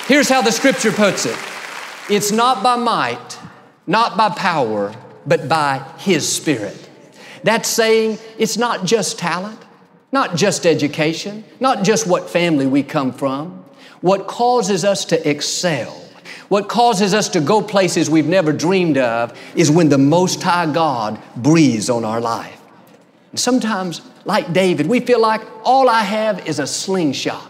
Here's 0.05 0.29
how 0.29 0.41
the 0.41 0.51
scripture 0.51 0.91
puts 0.91 1.25
it 1.25 1.38
it's 2.10 2.31
not 2.31 2.62
by 2.62 2.75
might, 2.75 3.39
not 3.88 4.17
by 4.17 4.29
power, 4.29 4.93
but 5.25 5.48
by 5.48 5.83
His 5.98 6.31
Spirit. 6.31 6.89
That's 7.43 7.69
saying 7.69 8.19
it's 8.38 8.57
not 8.57 8.86
just 8.86 9.17
talent, 9.17 9.60
not 10.12 10.36
just 10.36 10.65
education, 10.65 11.43
not 11.60 11.83
just 11.83 12.05
what 12.05 12.29
family 12.29 12.67
we 12.67 12.83
come 12.83 13.13
from. 13.13 13.63
What 14.01 14.27
causes 14.27 14.83
us 14.83 15.05
to 15.05 15.29
excel, 15.29 15.95
what 16.51 16.67
causes 16.67 17.13
us 17.13 17.29
to 17.29 17.39
go 17.39 17.62
places 17.62 18.10
we've 18.10 18.27
never 18.27 18.51
dreamed 18.51 18.98
of, 18.98 19.39
is 19.55 19.72
when 19.72 19.88
the 19.88 19.98
Most 19.98 20.43
High 20.43 20.70
God 20.70 21.17
breathes 21.38 21.89
on 21.89 22.03
our 22.03 22.20
life. 22.20 22.60
And 23.29 23.39
sometimes, 23.39 24.01
like 24.25 24.51
David, 24.51 24.88
we 24.88 25.00
feel 25.00 25.22
like 25.22 25.39
all 25.63 25.88
I 25.88 26.01
have 26.01 26.46
is 26.46 26.60
a 26.60 26.67
slingshot. 26.67 27.50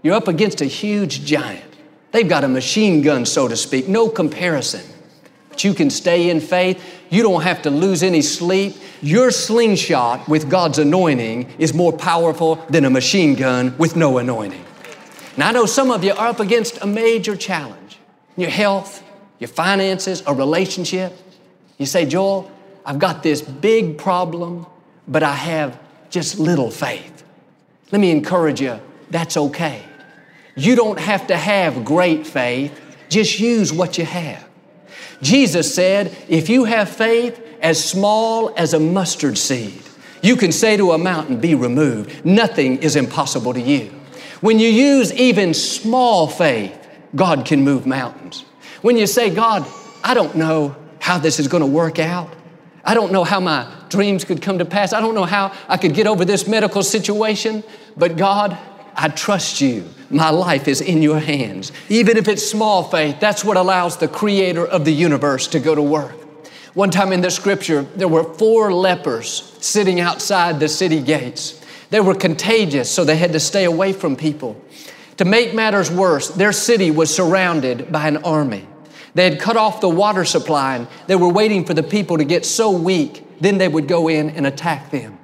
You're 0.00 0.14
up 0.14 0.28
against 0.28 0.60
a 0.60 0.64
huge 0.64 1.24
giant. 1.24 1.64
They've 2.12 2.28
got 2.28 2.44
a 2.44 2.48
machine 2.48 3.02
gun, 3.02 3.26
so 3.26 3.48
to 3.48 3.56
speak, 3.56 3.88
no 3.88 4.08
comparison. 4.08 4.84
But 5.48 5.64
you 5.64 5.74
can 5.74 5.90
stay 5.90 6.30
in 6.30 6.38
faith. 6.38 6.80
You 7.10 7.24
don't 7.24 7.42
have 7.42 7.62
to 7.62 7.70
lose 7.70 8.04
any 8.04 8.22
sleep. 8.22 8.76
Your 9.02 9.32
slingshot 9.32 10.28
with 10.28 10.48
God's 10.48 10.78
anointing 10.78 11.52
is 11.58 11.74
more 11.74 11.92
powerful 11.92 12.64
than 12.70 12.84
a 12.84 12.90
machine 12.90 13.34
gun 13.34 13.76
with 13.76 13.96
no 13.96 14.18
anointing. 14.18 14.64
Now, 15.36 15.48
I 15.48 15.52
know 15.52 15.66
some 15.66 15.90
of 15.90 16.04
you 16.04 16.12
are 16.12 16.28
up 16.28 16.38
against 16.38 16.80
a 16.80 16.86
major 16.86 17.34
challenge 17.34 17.95
your 18.36 18.50
health, 18.50 19.02
your 19.38 19.48
finances, 19.48 20.22
a 20.26 20.34
relationship. 20.34 21.12
You 21.78 21.86
say, 21.86 22.06
Joel, 22.06 22.50
I've 22.84 22.98
got 22.98 23.22
this 23.22 23.42
big 23.42 23.98
problem, 23.98 24.66
but 25.08 25.22
I 25.22 25.34
have 25.34 25.78
just 26.10 26.38
little 26.38 26.70
faith. 26.70 27.24
Let 27.92 28.00
me 28.00 28.10
encourage 28.10 28.60
you, 28.60 28.80
that's 29.10 29.36
okay. 29.36 29.82
You 30.54 30.74
don't 30.74 30.98
have 30.98 31.26
to 31.28 31.36
have 31.36 31.84
great 31.84 32.26
faith, 32.26 32.80
just 33.08 33.38
use 33.38 33.72
what 33.72 33.98
you 33.98 34.04
have. 34.04 34.46
Jesus 35.22 35.74
said, 35.74 36.16
if 36.28 36.48
you 36.48 36.64
have 36.64 36.88
faith 36.88 37.40
as 37.60 37.82
small 37.82 38.54
as 38.56 38.74
a 38.74 38.80
mustard 38.80 39.38
seed, 39.38 39.82
you 40.22 40.36
can 40.36 40.52
say 40.52 40.76
to 40.76 40.92
a 40.92 40.98
mountain, 40.98 41.40
be 41.40 41.54
removed. 41.54 42.24
Nothing 42.24 42.78
is 42.78 42.96
impossible 42.96 43.54
to 43.54 43.60
you. 43.60 43.92
When 44.40 44.58
you 44.58 44.68
use 44.68 45.12
even 45.12 45.54
small 45.54 46.26
faith, 46.26 46.85
God 47.16 47.44
can 47.44 47.64
move 47.64 47.86
mountains. 47.86 48.44
When 48.82 48.96
you 48.96 49.06
say, 49.06 49.34
God, 49.34 49.66
I 50.04 50.14
don't 50.14 50.36
know 50.36 50.76
how 51.00 51.18
this 51.18 51.40
is 51.40 51.48
going 51.48 51.62
to 51.62 51.66
work 51.66 51.98
out. 51.98 52.32
I 52.84 52.94
don't 52.94 53.10
know 53.10 53.24
how 53.24 53.40
my 53.40 53.68
dreams 53.88 54.24
could 54.24 54.40
come 54.40 54.58
to 54.58 54.64
pass. 54.64 54.92
I 54.92 55.00
don't 55.00 55.14
know 55.14 55.24
how 55.24 55.52
I 55.68 55.76
could 55.76 55.94
get 55.94 56.06
over 56.06 56.24
this 56.24 56.46
medical 56.46 56.82
situation, 56.82 57.64
but 57.96 58.16
God, 58.16 58.56
I 58.94 59.08
trust 59.08 59.60
you. 59.60 59.88
My 60.08 60.30
life 60.30 60.68
is 60.68 60.80
in 60.80 61.02
your 61.02 61.18
hands. 61.18 61.72
Even 61.88 62.16
if 62.16 62.28
it's 62.28 62.48
small 62.48 62.84
faith, 62.84 63.18
that's 63.18 63.44
what 63.44 63.56
allows 63.56 63.96
the 63.96 64.08
creator 64.08 64.64
of 64.64 64.84
the 64.84 64.92
universe 64.92 65.48
to 65.48 65.58
go 65.58 65.74
to 65.74 65.82
work. 65.82 66.14
One 66.74 66.90
time 66.90 67.12
in 67.12 67.22
the 67.22 67.30
scripture, 67.30 67.82
there 67.82 68.08
were 68.08 68.22
four 68.22 68.72
lepers 68.72 69.56
sitting 69.60 69.98
outside 69.98 70.60
the 70.60 70.68
city 70.68 71.00
gates. 71.00 71.60
They 71.90 72.00
were 72.00 72.14
contagious, 72.14 72.90
so 72.90 73.04
they 73.04 73.16
had 73.16 73.32
to 73.32 73.40
stay 73.40 73.64
away 73.64 73.92
from 73.92 74.14
people. 74.14 74.60
To 75.18 75.24
make 75.24 75.54
matters 75.54 75.90
worse, 75.90 76.28
their 76.28 76.52
city 76.52 76.90
was 76.90 77.14
surrounded 77.14 77.90
by 77.90 78.08
an 78.08 78.18
army. 78.18 78.66
They 79.14 79.30
had 79.30 79.40
cut 79.40 79.56
off 79.56 79.80
the 79.80 79.88
water 79.88 80.24
supply 80.24 80.76
and 80.76 80.88
they 81.06 81.16
were 81.16 81.32
waiting 81.32 81.64
for 81.64 81.72
the 81.72 81.82
people 81.82 82.18
to 82.18 82.24
get 82.24 82.44
so 82.44 82.70
weak, 82.70 83.24
then 83.40 83.56
they 83.56 83.68
would 83.68 83.88
go 83.88 84.08
in 84.08 84.30
and 84.30 84.46
attack 84.46 84.90
them. 84.90 85.18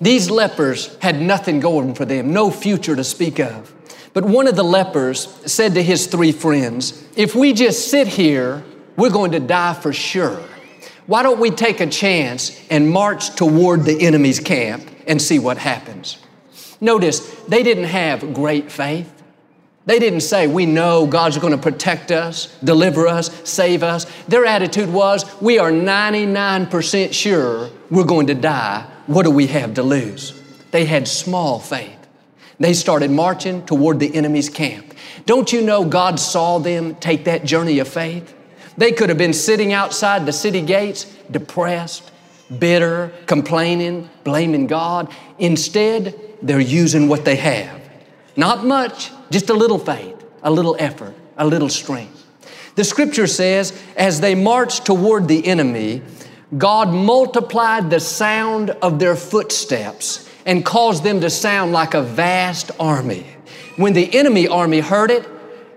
These 0.00 0.30
lepers 0.30 0.96
had 0.98 1.20
nothing 1.20 1.60
going 1.60 1.94
for 1.94 2.04
them, 2.04 2.32
no 2.32 2.50
future 2.50 2.96
to 2.96 3.04
speak 3.04 3.38
of. 3.38 3.72
But 4.12 4.24
one 4.24 4.48
of 4.48 4.56
the 4.56 4.64
lepers 4.64 5.28
said 5.50 5.74
to 5.74 5.82
his 5.82 6.06
three 6.06 6.32
friends, 6.32 7.04
If 7.16 7.34
we 7.34 7.52
just 7.52 7.90
sit 7.90 8.08
here, 8.08 8.64
we're 8.96 9.10
going 9.10 9.32
to 9.32 9.40
die 9.40 9.74
for 9.74 9.92
sure. 9.92 10.42
Why 11.06 11.22
don't 11.22 11.38
we 11.38 11.50
take 11.50 11.80
a 11.80 11.86
chance 11.86 12.60
and 12.68 12.90
march 12.90 13.36
toward 13.36 13.84
the 13.84 14.04
enemy's 14.06 14.40
camp 14.40 14.88
and 15.06 15.22
see 15.22 15.38
what 15.38 15.58
happens? 15.58 16.18
Notice, 16.80 17.20
they 17.42 17.62
didn't 17.62 17.84
have 17.84 18.34
great 18.34 18.72
faith. 18.72 19.15
They 19.86 20.00
didn't 20.00 20.20
say, 20.20 20.48
We 20.48 20.66
know 20.66 21.06
God's 21.06 21.38
going 21.38 21.52
to 21.52 21.58
protect 21.58 22.10
us, 22.10 22.54
deliver 22.62 23.06
us, 23.06 23.30
save 23.48 23.82
us. 23.82 24.04
Their 24.26 24.44
attitude 24.44 24.92
was, 24.92 25.24
We 25.40 25.58
are 25.58 25.70
99% 25.70 27.12
sure 27.12 27.70
we're 27.88 28.04
going 28.04 28.26
to 28.26 28.34
die. 28.34 28.86
What 29.06 29.22
do 29.22 29.30
we 29.30 29.46
have 29.46 29.74
to 29.74 29.82
lose? 29.84 30.40
They 30.72 30.84
had 30.84 31.06
small 31.06 31.60
faith. 31.60 31.92
They 32.58 32.74
started 32.74 33.10
marching 33.10 33.64
toward 33.64 34.00
the 34.00 34.14
enemy's 34.14 34.48
camp. 34.48 34.94
Don't 35.24 35.52
you 35.52 35.62
know 35.62 35.84
God 35.84 36.18
saw 36.18 36.58
them 36.58 36.96
take 36.96 37.24
that 37.24 37.44
journey 37.44 37.78
of 37.78 37.88
faith? 37.88 38.34
They 38.76 38.92
could 38.92 39.08
have 39.08 39.18
been 39.18 39.32
sitting 39.32 39.72
outside 39.72 40.26
the 40.26 40.32
city 40.32 40.62
gates, 40.62 41.04
depressed, 41.30 42.10
bitter, 42.58 43.12
complaining, 43.26 44.10
blaming 44.24 44.66
God. 44.66 45.12
Instead, 45.38 46.18
they're 46.42 46.60
using 46.60 47.08
what 47.08 47.24
they 47.24 47.36
have. 47.36 47.80
Not 48.36 48.64
much, 48.64 49.10
just 49.30 49.50
a 49.50 49.54
little 49.54 49.78
faith, 49.78 50.24
a 50.42 50.50
little 50.50 50.76
effort, 50.78 51.14
a 51.36 51.46
little 51.46 51.68
strength. 51.68 52.24
The 52.76 52.84
scripture 52.84 53.26
says, 53.26 53.78
as 53.96 54.20
they 54.20 54.34
marched 54.34 54.84
toward 54.84 55.28
the 55.28 55.46
enemy, 55.46 56.02
God 56.56 56.90
multiplied 56.90 57.90
the 57.90 58.00
sound 58.00 58.70
of 58.70 58.98
their 58.98 59.16
footsteps 59.16 60.28
and 60.44 60.64
caused 60.64 61.02
them 61.02 61.20
to 61.22 61.30
sound 61.30 61.72
like 61.72 61.94
a 61.94 62.02
vast 62.02 62.70
army. 62.78 63.26
When 63.76 63.94
the 63.94 64.14
enemy 64.16 64.46
army 64.46 64.80
heard 64.80 65.10
it, 65.10 65.26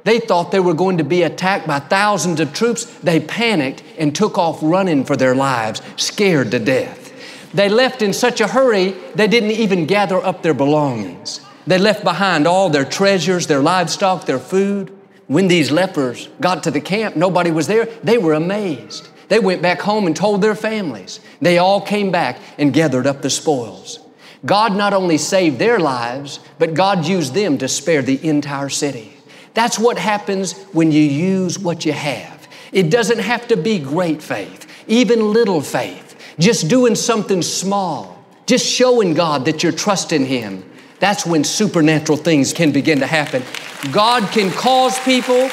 they 0.03 0.19
thought 0.19 0.51
they 0.51 0.59
were 0.59 0.73
going 0.73 0.97
to 0.97 1.03
be 1.03 1.23
attacked 1.23 1.67
by 1.67 1.79
thousands 1.79 2.39
of 2.39 2.53
troops. 2.53 2.85
They 2.99 3.19
panicked 3.19 3.83
and 3.97 4.15
took 4.15 4.37
off 4.37 4.59
running 4.61 5.05
for 5.05 5.15
their 5.15 5.35
lives, 5.35 5.81
scared 5.97 6.51
to 6.51 6.59
death. 6.59 7.11
They 7.53 7.67
left 7.67 8.01
in 8.01 8.13
such 8.13 8.41
a 8.41 8.47
hurry, 8.47 8.91
they 9.15 9.27
didn't 9.27 9.51
even 9.51 9.85
gather 9.85 10.17
up 10.17 10.43
their 10.43 10.53
belongings. 10.53 11.41
They 11.69 11.77
left 11.77 12.03
behind 12.03 12.47
all 12.47 12.71
their 12.71 12.83
treasures, 12.83 13.45
their 13.45 13.61
livestock, 13.61 14.25
their 14.25 14.39
food. 14.39 14.91
When 15.27 15.47
these 15.47 15.69
lepers 15.69 16.27
got 16.41 16.63
to 16.63 16.71
the 16.71 16.81
camp, 16.81 17.15
nobody 17.15 17.51
was 17.51 17.67
there. 17.67 17.85
They 18.03 18.17
were 18.17 18.33
amazed. 18.33 19.07
They 19.27 19.37
went 19.37 19.61
back 19.61 19.79
home 19.79 20.07
and 20.07 20.15
told 20.15 20.41
their 20.41 20.55
families. 20.55 21.19
They 21.43 21.59
all 21.59 21.79
came 21.79 22.11
back 22.11 22.39
and 22.57 22.73
gathered 22.73 23.05
up 23.05 23.21
the 23.21 23.29
spoils. 23.29 23.99
God 24.43 24.75
not 24.75 24.93
only 24.93 25.19
saved 25.19 25.59
their 25.59 25.77
lives, 25.77 26.39
but 26.57 26.73
God 26.73 27.05
used 27.05 27.35
them 27.35 27.59
to 27.59 27.67
spare 27.67 28.01
the 28.01 28.27
entire 28.27 28.69
city. 28.69 29.13
That's 29.53 29.77
what 29.77 29.99
happens 29.99 30.53
when 30.73 30.91
you 30.91 31.03
use 31.03 31.59
what 31.59 31.85
you 31.85 31.93
have. 31.93 32.47
It 32.71 32.89
doesn't 32.89 33.19
have 33.19 33.47
to 33.49 33.55
be 33.55 33.77
great 33.77 34.23
faith, 34.23 34.65
even 34.87 35.33
little 35.33 35.61
faith, 35.61 36.19
just 36.39 36.67
doing 36.67 36.95
something 36.95 37.43
small, 37.43 38.25
just 38.47 38.65
showing 38.65 39.13
God 39.13 39.45
that 39.45 39.61
you're 39.61 39.71
trusting 39.71 40.25
Him. 40.25 40.63
That's 40.99 41.25
when 41.25 41.43
supernatural 41.43 42.17
things 42.17 42.53
can 42.53 42.71
begin 42.71 42.99
to 42.99 43.07
happen. 43.07 43.43
God 43.91 44.29
can 44.31 44.51
cause 44.51 44.99
people, 44.99 45.49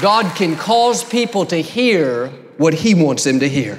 God 0.00 0.34
can 0.34 0.56
cause 0.56 1.04
people 1.04 1.44
to 1.46 1.56
hear 1.56 2.28
what 2.56 2.74
He 2.74 2.94
wants 2.94 3.24
them 3.24 3.40
to 3.40 3.48
hear. 3.48 3.78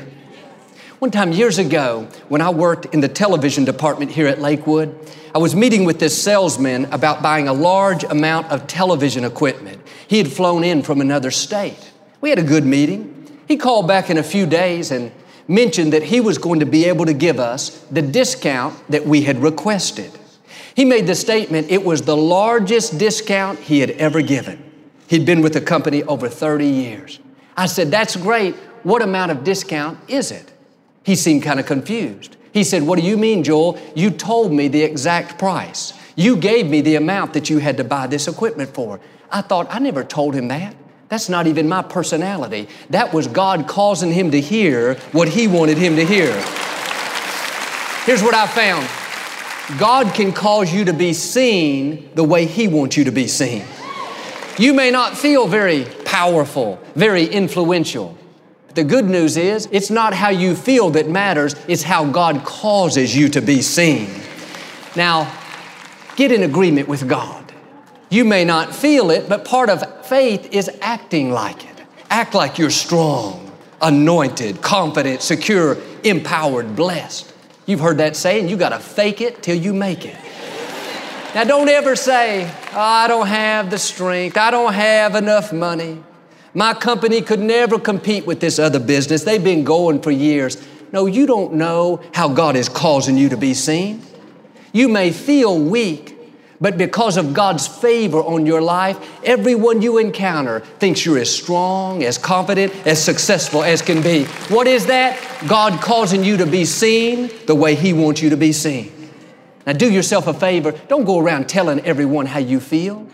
One 0.99 1.11
time 1.11 1.31
years 1.31 1.59
ago, 1.59 2.07
when 2.27 2.41
I 2.41 2.49
worked 2.49 2.85
in 2.93 3.01
the 3.01 3.07
television 3.07 3.65
department 3.65 4.11
here 4.11 4.27
at 4.27 4.39
Lakewood, 4.39 4.97
I 5.33 5.37
was 5.37 5.55
meeting 5.55 5.85
with 5.85 5.99
this 5.99 6.19
salesman 6.19 6.85
about 6.85 7.21
buying 7.21 7.47
a 7.47 7.53
large 7.53 8.03
amount 8.03 8.47
of 8.47 8.65
television 8.65 9.23
equipment. 9.23 9.79
He 10.07 10.17
had 10.17 10.27
flown 10.27 10.63
in 10.63 10.81
from 10.81 10.99
another 10.99 11.29
state. 11.29 11.91
We 12.21 12.31
had 12.31 12.39
a 12.39 12.43
good 12.43 12.65
meeting. 12.65 13.29
He 13.47 13.57
called 13.57 13.87
back 13.87 14.09
in 14.09 14.17
a 14.17 14.23
few 14.23 14.47
days 14.47 14.89
and 14.89 15.11
mentioned 15.47 15.93
that 15.93 16.01
he 16.01 16.19
was 16.19 16.39
going 16.39 16.59
to 16.61 16.65
be 16.65 16.85
able 16.85 17.05
to 17.05 17.13
give 17.13 17.39
us 17.39 17.69
the 17.91 18.01
discount 18.01 18.75
that 18.89 19.05
we 19.05 19.21
had 19.21 19.41
requested. 19.41 20.16
He 20.77 20.85
made 20.85 21.07
the 21.07 21.15
statement 21.15 21.71
it 21.71 21.83
was 21.83 22.03
the 22.03 22.15
largest 22.15 22.99
discount 22.99 23.57
he 23.57 23.79
had 23.79 23.89
ever 23.91 24.21
given. 24.21 24.63
He'd 25.07 25.25
been 25.25 25.41
with 25.41 25.53
the 25.53 25.61
company 25.61 26.03
over 26.03 26.29
30 26.29 26.67
years. 26.67 27.19
I 27.57 27.65
said, 27.65 27.89
That's 27.89 28.15
great. 28.15 28.53
What 28.83 29.01
amount 29.01 29.31
of 29.31 29.43
discount 29.43 29.97
is 30.07 30.29
it? 30.29 30.53
He 31.03 31.15
seemed 31.15 31.41
kind 31.41 31.59
of 31.59 31.65
confused. 31.65 32.37
He 32.53 32.63
said, 32.63 32.83
What 32.83 32.99
do 32.99 33.05
you 33.05 33.17
mean, 33.17 33.43
Joel? 33.43 33.79
You 33.95 34.11
told 34.11 34.53
me 34.53 34.67
the 34.67 34.83
exact 34.83 35.39
price. 35.39 35.93
You 36.15 36.37
gave 36.37 36.69
me 36.69 36.81
the 36.81 36.93
amount 36.93 37.33
that 37.33 37.49
you 37.49 37.57
had 37.57 37.77
to 37.77 37.83
buy 37.83 38.05
this 38.05 38.27
equipment 38.27 38.75
for. 38.75 38.99
I 39.31 39.41
thought, 39.41 39.65
I 39.71 39.79
never 39.79 40.03
told 40.03 40.35
him 40.35 40.47
that. 40.49 40.75
That's 41.09 41.27
not 41.27 41.47
even 41.47 41.67
my 41.67 41.81
personality. 41.81 42.69
That 42.91 43.15
was 43.15 43.25
God 43.25 43.67
causing 43.67 44.11
him 44.11 44.29
to 44.29 44.39
hear 44.39 44.93
what 45.11 45.27
he 45.27 45.47
wanted 45.47 45.79
him 45.79 45.95
to 45.95 46.05
hear. 46.05 46.31
Here's 48.05 48.21
what 48.21 48.35
I 48.35 48.45
found 48.45 48.87
God 49.77 50.13
can 50.13 50.31
cause 50.31 50.73
you 50.73 50.85
to 50.85 50.93
be 50.93 51.11
seen 51.11 52.09
the 52.15 52.23
way 52.23 52.45
he 52.45 52.69
wants 52.69 52.95
you 52.95 53.03
to 53.03 53.11
be 53.11 53.27
seen. 53.27 53.65
You 54.57 54.73
may 54.73 54.91
not 54.91 55.17
feel 55.17 55.45
very 55.45 55.83
powerful, 56.05 56.79
very 56.95 57.25
influential. 57.25 58.17
The 58.75 58.85
good 58.85 59.05
news 59.05 59.35
is, 59.35 59.67
it's 59.71 59.89
not 59.89 60.13
how 60.13 60.29
you 60.29 60.55
feel 60.55 60.91
that 60.91 61.09
matters, 61.09 61.53
it's 61.67 61.83
how 61.83 62.05
God 62.05 62.45
causes 62.45 63.15
you 63.15 63.27
to 63.29 63.41
be 63.41 63.61
seen. 63.61 64.09
Now, 64.95 65.31
get 66.15 66.31
in 66.31 66.43
agreement 66.43 66.87
with 66.87 67.09
God. 67.09 67.53
You 68.09 68.23
may 68.23 68.45
not 68.45 68.73
feel 68.73 69.11
it, 69.11 69.27
but 69.27 69.43
part 69.43 69.69
of 69.69 70.05
faith 70.05 70.47
is 70.53 70.69
acting 70.81 71.31
like 71.31 71.65
it. 71.65 71.83
Act 72.09 72.33
like 72.33 72.57
you're 72.57 72.69
strong, 72.69 73.51
anointed, 73.81 74.61
confident, 74.61 75.21
secure, 75.21 75.77
empowered, 76.05 76.73
blessed. 76.73 77.33
You've 77.67 77.81
heard 77.81 77.99
that 77.99 78.15
saying, 78.15 78.49
you 78.49 78.57
gotta 78.57 78.79
fake 78.79 79.21
it 79.21 79.43
till 79.43 79.55
you 79.55 79.73
make 79.73 80.05
it. 80.05 80.15
Now, 81.35 81.43
don't 81.43 81.69
ever 81.69 81.95
say, 81.95 82.49
oh, 82.71 82.79
I 82.79 83.07
don't 83.07 83.27
have 83.27 83.69
the 83.69 83.77
strength, 83.77 84.37
I 84.37 84.49
don't 84.49 84.73
have 84.73 85.13
enough 85.13 85.53
money. 85.53 86.01
My 86.55 86.73
company 86.73 87.21
could 87.21 87.39
never 87.39 87.77
compete 87.77 88.25
with 88.25 88.39
this 88.39 88.57
other 88.57 88.79
business. 88.79 89.23
They've 89.23 89.43
been 89.43 89.63
going 89.63 90.01
for 90.01 90.09
years. 90.09 90.57
No, 90.91 91.05
you 91.05 91.27
don't 91.27 91.53
know 91.53 92.01
how 92.13 92.29
God 92.29 92.55
is 92.55 92.69
causing 92.69 93.17
you 93.17 93.29
to 93.29 93.37
be 93.37 93.53
seen. 93.53 94.01
You 94.71 94.87
may 94.87 95.11
feel 95.11 95.59
weak, 95.59 96.16
but 96.59 96.77
because 96.77 97.17
of 97.17 97.33
God's 97.33 97.67
favor 97.67 98.19
on 98.19 98.45
your 98.45 98.61
life, 98.61 98.97
everyone 99.23 99.81
you 99.81 99.99
encounter 99.99 100.61
thinks 100.79 101.05
you're 101.05 101.19
as 101.19 101.33
strong, 101.33 102.03
as 102.03 102.17
confident, 102.17 102.73
as 102.87 103.03
successful 103.03 103.63
as 103.63 103.81
can 103.81 104.01
be. 104.01 104.25
What 104.49 104.67
is 104.67 104.87
that? 104.87 105.19
God 105.47 105.79
causing 105.81 106.23
you 106.23 106.37
to 106.37 106.45
be 106.45 106.65
seen 106.65 107.29
the 107.45 107.55
way 107.55 107.75
He 107.75 107.93
wants 107.93 108.21
you 108.21 108.31
to 108.31 108.37
be 108.37 108.51
seen. 108.51 108.91
Now, 109.67 109.73
do 109.73 109.91
yourself 109.91 110.27
a 110.27 110.33
favor. 110.33 110.71
Don't 110.87 111.03
go 111.03 111.19
around 111.19 111.49
telling 111.49 111.81
everyone 111.81 112.25
how 112.25 112.39
you 112.39 112.59
feel. 112.59 113.05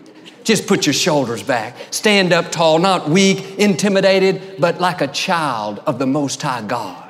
Just 0.44 0.66
put 0.66 0.86
your 0.86 0.92
shoulders 0.92 1.42
back. 1.42 1.76
Stand 1.90 2.32
up 2.32 2.52
tall, 2.52 2.78
not 2.78 3.08
weak, 3.08 3.58
intimidated, 3.58 4.56
but 4.58 4.80
like 4.80 5.00
a 5.00 5.08
child 5.08 5.80
of 5.80 5.98
the 5.98 6.06
Most 6.06 6.40
High 6.40 6.62
God. 6.62 7.03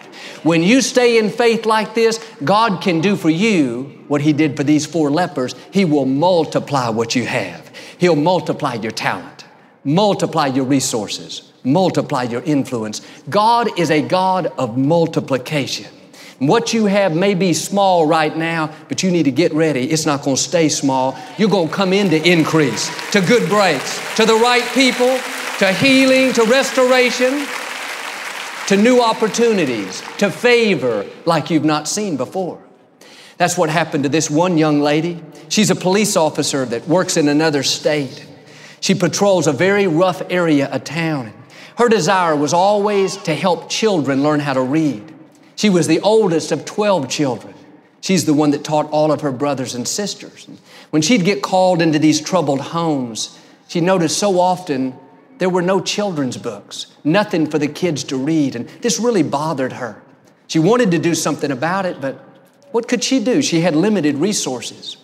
When 0.44 0.62
you 0.62 0.82
stay 0.82 1.18
in 1.18 1.30
faith 1.30 1.64
like 1.64 1.94
this, 1.94 2.18
God 2.44 2.82
can 2.82 3.00
do 3.00 3.16
for 3.16 3.30
you 3.30 4.04
what 4.08 4.20
He 4.20 4.34
did 4.34 4.56
for 4.56 4.62
these 4.62 4.84
four 4.84 5.10
lepers. 5.10 5.54
He 5.72 5.86
will 5.86 6.04
multiply 6.04 6.90
what 6.90 7.16
you 7.16 7.24
have. 7.24 7.72
He'll 7.98 8.14
multiply 8.14 8.74
your 8.74 8.92
talent, 8.92 9.46
multiply 9.84 10.48
your 10.48 10.66
resources, 10.66 11.50
multiply 11.64 12.24
your 12.24 12.42
influence. 12.42 13.00
God 13.30 13.78
is 13.78 13.90
a 13.90 14.02
God 14.02 14.48
of 14.58 14.76
multiplication. 14.76 15.86
What 16.40 16.74
you 16.74 16.86
have 16.86 17.16
may 17.16 17.32
be 17.32 17.54
small 17.54 18.06
right 18.06 18.36
now, 18.36 18.74
but 18.88 19.02
you 19.02 19.10
need 19.10 19.22
to 19.22 19.30
get 19.30 19.54
ready. 19.54 19.90
It's 19.90 20.04
not 20.04 20.22
going 20.22 20.36
to 20.36 20.42
stay 20.42 20.68
small. 20.68 21.16
You're 21.38 21.48
going 21.48 21.68
to 21.68 21.74
come 21.74 21.94
into 21.94 22.22
increase, 22.30 22.90
to 23.12 23.22
good 23.22 23.48
breaks, 23.48 23.98
to 24.16 24.26
the 24.26 24.34
right 24.34 24.64
people, 24.74 25.18
to 25.60 25.72
healing, 25.72 26.34
to 26.34 26.44
restoration, 26.44 27.46
to 28.68 28.76
new 28.76 29.00
opportunities, 29.02 30.02
to 30.18 30.30
favor 30.30 31.06
like 31.26 31.50
you've 31.50 31.64
not 31.64 31.86
seen 31.86 32.16
before. 32.16 32.62
That's 33.36 33.58
what 33.58 33.68
happened 33.68 34.04
to 34.04 34.08
this 34.08 34.30
one 34.30 34.56
young 34.56 34.80
lady. 34.80 35.22
She's 35.48 35.70
a 35.70 35.74
police 35.74 36.16
officer 36.16 36.64
that 36.66 36.88
works 36.88 37.16
in 37.16 37.28
another 37.28 37.62
state. 37.62 38.26
She 38.80 38.94
patrols 38.94 39.46
a 39.46 39.52
very 39.52 39.86
rough 39.86 40.22
area 40.30 40.68
of 40.68 40.84
town. 40.84 41.32
Her 41.76 41.88
desire 41.88 42.36
was 42.36 42.52
always 42.52 43.16
to 43.18 43.34
help 43.34 43.68
children 43.68 44.22
learn 44.22 44.40
how 44.40 44.54
to 44.54 44.62
read. 44.62 45.12
She 45.56 45.70
was 45.70 45.86
the 45.86 46.00
oldest 46.00 46.52
of 46.52 46.64
12 46.64 47.08
children. 47.08 47.54
She's 48.00 48.24
the 48.24 48.34
one 48.34 48.50
that 48.50 48.64
taught 48.64 48.90
all 48.90 49.10
of 49.10 49.22
her 49.22 49.32
brothers 49.32 49.74
and 49.74 49.86
sisters. 49.86 50.46
When 50.90 51.02
she'd 51.02 51.24
get 51.24 51.42
called 51.42 51.82
into 51.82 51.98
these 51.98 52.20
troubled 52.20 52.60
homes, 52.60 53.38
she 53.66 53.80
noticed 53.80 54.18
so 54.18 54.38
often 54.38 54.94
there 55.38 55.48
were 55.48 55.62
no 55.62 55.80
children's 55.80 56.36
books, 56.36 56.86
nothing 57.02 57.46
for 57.50 57.58
the 57.58 57.68
kids 57.68 58.04
to 58.04 58.16
read, 58.16 58.56
and 58.56 58.68
this 58.80 59.00
really 59.00 59.22
bothered 59.22 59.72
her. 59.74 60.02
She 60.46 60.58
wanted 60.58 60.90
to 60.92 60.98
do 60.98 61.14
something 61.14 61.50
about 61.50 61.86
it, 61.86 62.00
but 62.00 62.16
what 62.72 62.88
could 62.88 63.02
she 63.02 63.22
do? 63.22 63.42
She 63.42 63.60
had 63.60 63.74
limited 63.74 64.16
resources. 64.16 64.96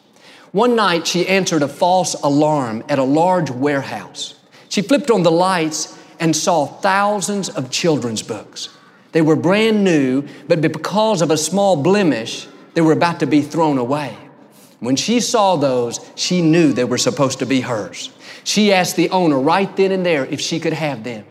One 0.53 0.75
night, 0.75 1.07
she 1.07 1.27
answered 1.29 1.62
a 1.62 1.69
false 1.69 2.14
alarm 2.14 2.85
at 2.88 2.99
a 2.99 3.05
large 3.05 3.51
warehouse. 3.51 4.35
She 4.69 4.83
flipped 4.83 5.11
on 5.11 5.23
the 5.23 5.31
lights 5.31 5.97
and 6.19 6.35
saw 6.35 6.66
thousands 6.66 7.49
of 7.49 7.71
children's 7.71 8.23
books. 8.23 8.69
They 9.12 9.23
were 9.23 9.37
brand 9.37 9.83
new, 9.83 10.25
but 10.47 10.61
because 10.61 11.23
of 11.23 11.31
a 11.31 11.37
small 11.37 11.77
blemish, 11.77 12.47
they 12.75 12.81
were 12.81 12.93
about 12.93 13.21
to 13.21 13.27
be 13.27 13.43
thrown 13.43 13.79
away. 13.79 14.16
When 14.81 14.97
she 14.97 15.21
saw 15.21 15.57
those, 15.57 16.01
she 16.14 16.43
knew 16.43 16.73
they 16.73 16.85
were 16.85 16.99
supposed 16.99 17.38
to 17.38 17.47
be 17.47 17.61
hers. 17.61 18.11
She 18.45 18.73
asked 18.73 18.97
the 18.97 19.11
owner 19.11 19.38
right 19.38 19.75
then 19.77 19.93
and 19.93 20.05
there 20.05 20.27
if 20.27 20.40
she 20.40 20.59
could 20.59 20.73
have 20.73 21.05
them. 21.05 21.25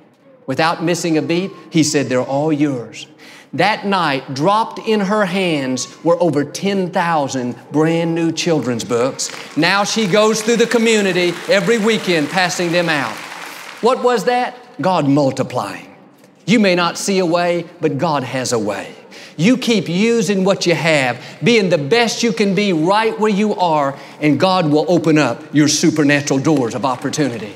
Without 0.45 0.83
missing 0.83 1.17
a 1.17 1.21
beat, 1.21 1.51
he 1.71 1.83
said, 1.83 2.07
They're 2.07 2.21
all 2.21 2.53
yours. 2.53 3.07
That 3.53 3.85
night, 3.87 4.35
dropped 4.35 4.77
in 4.79 4.99
her 4.99 5.25
hands 5.25 5.87
were 6.03 6.21
over 6.21 6.45
10,000 6.45 7.55
brand 7.71 8.13
new 8.13 8.31
children's 8.31 8.83
books. 8.83 9.31
Now 9.57 9.83
she 9.83 10.05
goes 10.05 10.43
through 10.43 10.57
the 10.57 10.67
community 10.67 11.33
every 11.47 11.79
weekend 11.79 12.29
passing 12.29 12.71
them 12.71 12.89
out. 12.89 13.15
What 13.81 14.03
was 14.03 14.25
that? 14.25 14.55
God 14.79 15.07
multiplying. 15.07 15.95
You 16.45 16.59
may 16.59 16.75
not 16.75 16.97
see 16.97 17.19
a 17.19 17.25
way, 17.25 17.65
but 17.81 17.97
God 17.97 18.23
has 18.23 18.53
a 18.53 18.59
way. 18.59 18.95
You 19.39 19.55
keep 19.55 19.87
using 19.87 20.43
what 20.43 20.65
you 20.65 20.75
have, 20.75 21.23
being 21.41 21.69
the 21.69 21.77
best 21.77 22.23
you 22.23 22.33
can 22.33 22.55
be 22.55 22.73
right 22.73 23.17
where 23.17 23.31
you 23.31 23.55
are, 23.55 23.97
and 24.19 24.37
God 24.37 24.69
will 24.69 24.85
open 24.89 25.17
up 25.17 25.55
your 25.55 25.69
supernatural 25.69 26.41
doors 26.41 26.75
of 26.75 26.83
opportunity. 26.83 27.53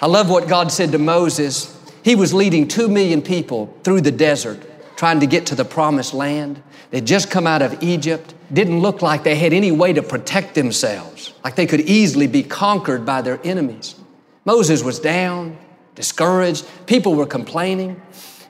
I 0.00 0.06
love 0.06 0.30
what 0.30 0.46
God 0.46 0.70
said 0.70 0.92
to 0.92 0.98
Moses. 0.98 1.76
He 2.04 2.14
was 2.14 2.32
leading 2.32 2.68
two 2.68 2.86
million 2.86 3.20
people 3.20 3.76
through 3.82 4.02
the 4.02 4.12
desert, 4.12 4.60
trying 4.96 5.18
to 5.18 5.26
get 5.26 5.46
to 5.46 5.56
the 5.56 5.64
promised 5.64 6.14
land. 6.14 6.62
They'd 6.92 7.04
just 7.04 7.32
come 7.32 7.48
out 7.48 7.62
of 7.62 7.82
Egypt, 7.82 8.32
didn't 8.52 8.78
look 8.78 9.02
like 9.02 9.24
they 9.24 9.34
had 9.34 9.52
any 9.52 9.72
way 9.72 9.92
to 9.92 10.04
protect 10.04 10.54
themselves, 10.54 11.34
like 11.42 11.56
they 11.56 11.66
could 11.66 11.80
easily 11.80 12.28
be 12.28 12.44
conquered 12.44 13.04
by 13.04 13.22
their 13.22 13.40
enemies. 13.42 13.96
Moses 14.44 14.84
was 14.84 15.00
down, 15.00 15.58
discouraged. 15.96 16.64
People 16.86 17.16
were 17.16 17.26
complaining. 17.26 18.00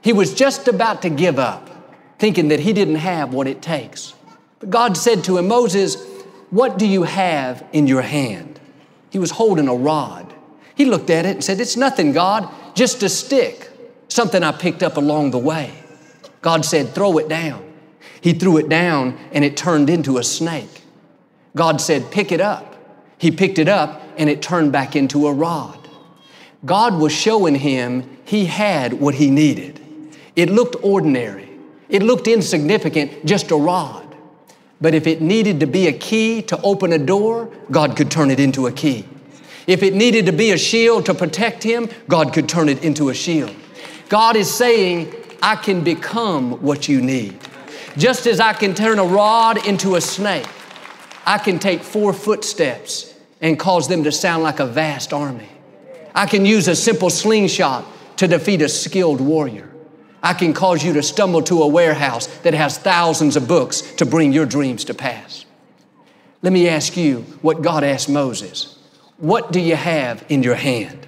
He 0.03 0.13
was 0.13 0.35
just 0.35 0.69
about 0.69 1.01
to 1.01 1.09
give 1.09 1.39
up, 1.39 1.71
thinking 2.19 2.49
that 2.49 2.61
he 2.61 2.73
didn't 2.73 2.97
have 2.97 3.33
what 3.33 3.47
it 3.47 3.63
takes. 3.63 4.15
But 4.59 4.71
God 4.71 4.97
said 4.97 5.25
to 5.25 5.39
him, 5.39 5.49
Moses, 5.49 5.97
what 6.51 6.79
do 6.79 6.87
you 6.87 7.03
have 7.03 7.65
in 7.73 7.87
your 7.87 8.03
hand? 8.03 8.61
He 9.11 9.19
was 9.19 9.33
holding 9.33 9.69
a 9.69 9.75
rod. 9.75 10.33
He 10.75 10.85
looked 10.85 11.11
at 11.11 11.27
it 11.27 11.31
and 11.31 11.45
said, 11.45 11.61
It's 11.61 11.77
nothing, 11.77 12.13
God, 12.13 12.49
just 12.75 13.03
a 13.03 13.09
stick, 13.09 13.71
something 14.09 14.43
I 14.43 14.53
picked 14.53 14.83
up 14.83 14.97
along 14.97 15.31
the 15.31 15.39
way. 15.39 15.73
God 16.43 16.65
said, 16.65 16.91
Throw 16.91 17.19
it 17.19 17.29
down. 17.29 17.65
He 18.21 18.33
threw 18.33 18.57
it 18.59 18.69
down 18.69 19.19
and 19.33 19.45
it 19.45 19.57
turned 19.57 19.91
into 19.91 20.19
a 20.19 20.25
snake. 20.25 20.83
God 21.55 21.81
said, 21.81 22.11
Pick 22.11 22.33
it 22.33 22.41
up. 22.41 22.75
He 23.19 23.31
picked 23.31 23.59
it 23.59 23.69
up 23.69 24.03
and 24.17 24.29
it 24.29 24.43
turned 24.43 24.73
back 24.73 24.95
into 24.95 25.27
a 25.27 25.33
rod. 25.33 25.89
God 26.65 26.99
was 26.99 27.13
showing 27.13 27.55
him 27.55 28.19
he 28.25 28.47
had 28.47 28.95
what 28.95 29.15
he 29.15 29.31
needed. 29.31 29.81
It 30.35 30.51
looked 30.51 30.77
ordinary, 30.83 31.46
it 31.89 32.03
looked 32.03 32.27
insignificant, 32.29 33.25
just 33.25 33.51
a 33.51 33.57
rod. 33.57 34.15
But 34.81 34.95
if 34.95 35.07
it 35.07 35.21
needed 35.21 35.61
to 35.61 35.67
be 35.67 35.87
a 35.87 35.93
key 35.93 36.43
to 36.43 36.61
open 36.63 36.93
a 36.93 36.99
door, 36.99 37.51
God 37.71 37.97
could 37.97 38.11
turn 38.11 38.31
it 38.31 38.41
into 38.41 38.67
a 38.67 38.73
key. 38.73 39.07
If 39.67 39.83
it 39.83 39.95
needed 39.95 40.27
to 40.27 40.33
be 40.33 40.53
a 40.53 40.59
shield 40.59 41.07
to 41.07 41.15
protect 41.15 41.63
him, 41.63 41.89
God 42.09 42.33
could 42.33 42.49
turn 42.49 42.69
it 42.69 42.85
into 42.85 43.09
a 43.09 43.15
shield. 43.15 43.55
God 44.09 44.37
is 44.37 44.53
saying, 44.53 45.13
I 45.43 45.57
can 45.57 45.83
become 45.83 46.63
what 46.63 46.89
you 46.89 47.01
need. 47.01 47.39
Just 47.97 48.27
as 48.27 48.41
I 48.41 48.53
can 48.53 48.75
turn 48.75 48.99
a 48.99 49.05
rod 49.05 49.67
into 49.67 49.97
a 49.97 50.01
snake, 50.01 50.47
I 51.25 51.39
can 51.39 51.59
take 51.59 51.83
four 51.83 52.13
footsteps 52.13 53.15
and 53.41 53.59
cause 53.59 53.89
them 53.89 54.05
to 54.05 54.13
sound 54.13 54.43
like 54.43 54.61
a 54.61 54.67
vast 54.67 55.13
army. 55.13 55.49
I 56.15 56.27
can 56.27 56.47
use 56.47 56.69
a 56.69 56.77
simple 56.77 57.11
slingshot 57.11 57.85
to 58.19 58.29
defeat 58.29 58.63
a 58.63 58.69
skilled 58.69 59.21
warrior. 59.21 59.71
I 60.23 60.35
can 60.35 60.53
cause 60.53 60.85
you 60.85 60.93
to 60.95 61.03
stumble 61.03 61.43
to 61.43 61.63
a 61.63 61.69
warehouse 61.69 62.27
that 62.39 62.55
has 62.55 62.79
thousands 62.79 63.37
of 63.37 63.47
books 63.47 63.81
to 63.97 64.07
bring 64.07 64.33
your 64.33 64.47
dreams 64.47 64.85
to 64.87 64.95
pass. 64.95 65.45
Let 66.43 66.53
me 66.53 66.69
ask 66.69 66.97
you 66.97 67.23
what 67.43 67.63
God 67.63 67.85
asked 67.85 68.09
Moses. 68.09 68.79
What 69.19 69.53
do 69.53 69.61
you 69.61 69.77
have 69.77 70.25
in 70.29 70.43
your 70.43 70.55
hand? 70.55 71.07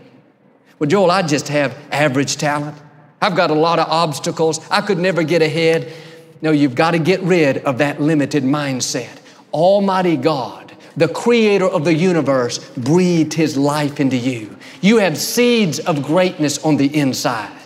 Well, 0.78 0.88
Joel, 0.88 1.10
I 1.10 1.22
just 1.22 1.48
have 1.48 1.76
average 1.90 2.36
talent. 2.36 2.76
I've 3.20 3.36
got 3.36 3.50
a 3.50 3.54
lot 3.54 3.78
of 3.78 3.88
obstacles. 3.88 4.60
I 4.70 4.80
could 4.80 4.98
never 4.98 5.22
get 5.22 5.42
ahead. 5.42 5.92
No, 6.40 6.52
you've 6.52 6.76
got 6.76 6.92
to 6.92 6.98
get 6.98 7.20
rid 7.22 7.58
of 7.58 7.78
that 7.78 8.00
limited 8.00 8.44
mindset. 8.44 9.18
Almighty 9.52 10.16
God, 10.16 10.76
the 10.96 11.08
creator 11.08 11.66
of 11.66 11.84
the 11.84 11.94
universe, 11.94 12.58
breathed 12.76 13.34
his 13.34 13.56
life 13.56 13.98
into 13.98 14.16
you. 14.16 14.56
You 14.80 14.98
have 14.98 15.18
seeds 15.18 15.80
of 15.80 16.02
greatness 16.02 16.64
on 16.64 16.76
the 16.76 16.96
inside. 16.96 17.57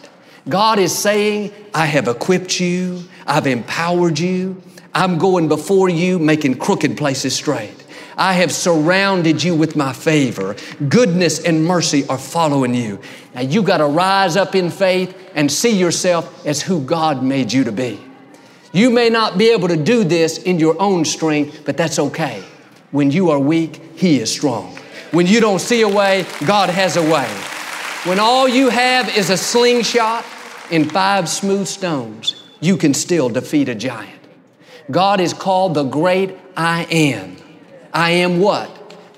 God 0.49 0.79
is 0.79 0.97
saying, 0.97 1.53
I 1.73 1.87
have 1.87 2.09
equipped 2.09 2.59
you, 2.59 3.05
I've 3.27 3.47
empowered 3.47 4.19
you, 4.19 4.61
I'm 4.95 5.19
going 5.19 5.49
before 5.49 5.89
you, 5.89 6.19
making 6.19 6.59
crooked 6.59 6.97
places 6.97 7.35
straight. 7.35 7.83
I 8.17 8.35
have 8.35 8.53
surrounded 8.53 9.43
you 9.43 9.55
with 9.55 9.75
my 9.75 9.93
favor. 9.93 10.55
Goodness 10.89 11.43
and 11.45 11.65
mercy 11.65 12.07
are 12.09 12.19
following 12.19 12.75
you. 12.75 13.01
Now 13.35 13.41
you 13.41 13.63
got 13.63 13.79
to 13.79 13.87
rise 13.87 14.37
up 14.37 14.55
in 14.55 14.71
faith 14.71 15.17
and 15.35 15.51
see 15.51 15.79
yourself 15.79 16.47
as 16.47 16.61
who 16.61 16.83
God 16.85 17.23
made 17.23 17.53
you 17.53 17.65
to 17.65 17.73
be. 17.73 18.01
You 18.73 18.91
may 18.91 19.09
not 19.09 19.39
be 19.39 19.51
able 19.51 19.69
to 19.69 19.77
do 19.77 20.05
this 20.05 20.39
in 20.39 20.59
your 20.59 20.81
own 20.81 21.05
strength, 21.05 21.63
but 21.65 21.77
that's 21.77 21.99
okay. 21.99 22.43
When 22.91 23.11
you 23.11 23.31
are 23.31 23.39
weak, 23.39 23.81
He 23.97 24.19
is 24.19 24.31
strong. 24.31 24.77
When 25.11 25.27
you 25.27 25.41
don't 25.41 25.61
see 25.61 25.83
a 25.83 25.89
way, 25.89 26.27
God 26.47 26.69
has 26.69 26.97
a 26.97 27.03
way. 27.03 27.29
When 28.05 28.19
all 28.19 28.49
you 28.49 28.69
have 28.69 29.17
is 29.17 29.31
a 29.31 29.37
slingshot 29.37 30.25
and 30.73 30.91
five 30.91 31.29
smooth 31.29 31.69
stones, 31.69 32.35
you 32.61 32.77
can 32.77 32.95
still 32.95 33.29
defeat 33.29 33.69
a 33.69 33.77
giant. 33.77 34.19
God 34.91 35.21
is 35.21 35.33
called 35.33 35.75
the 35.75 35.85
great 35.85 36.37
I 36.57 36.83
am. 36.91 37.37
I 37.95 38.11
am 38.11 38.41
what? 38.41 38.69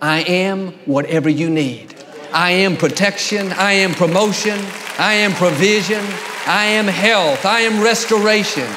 I 0.02 0.20
am 0.24 0.72
whatever 0.84 1.30
you 1.30 1.48
need. 1.48 1.94
I 2.30 2.50
am 2.50 2.76
protection. 2.76 3.52
I 3.52 3.72
am 3.72 3.94
promotion. 3.94 4.60
I 4.98 5.14
am 5.14 5.32
provision. 5.32 6.04
I 6.46 6.66
am 6.66 6.86
health. 6.86 7.46
I 7.46 7.60
am 7.60 7.82
restoration. 7.82 8.68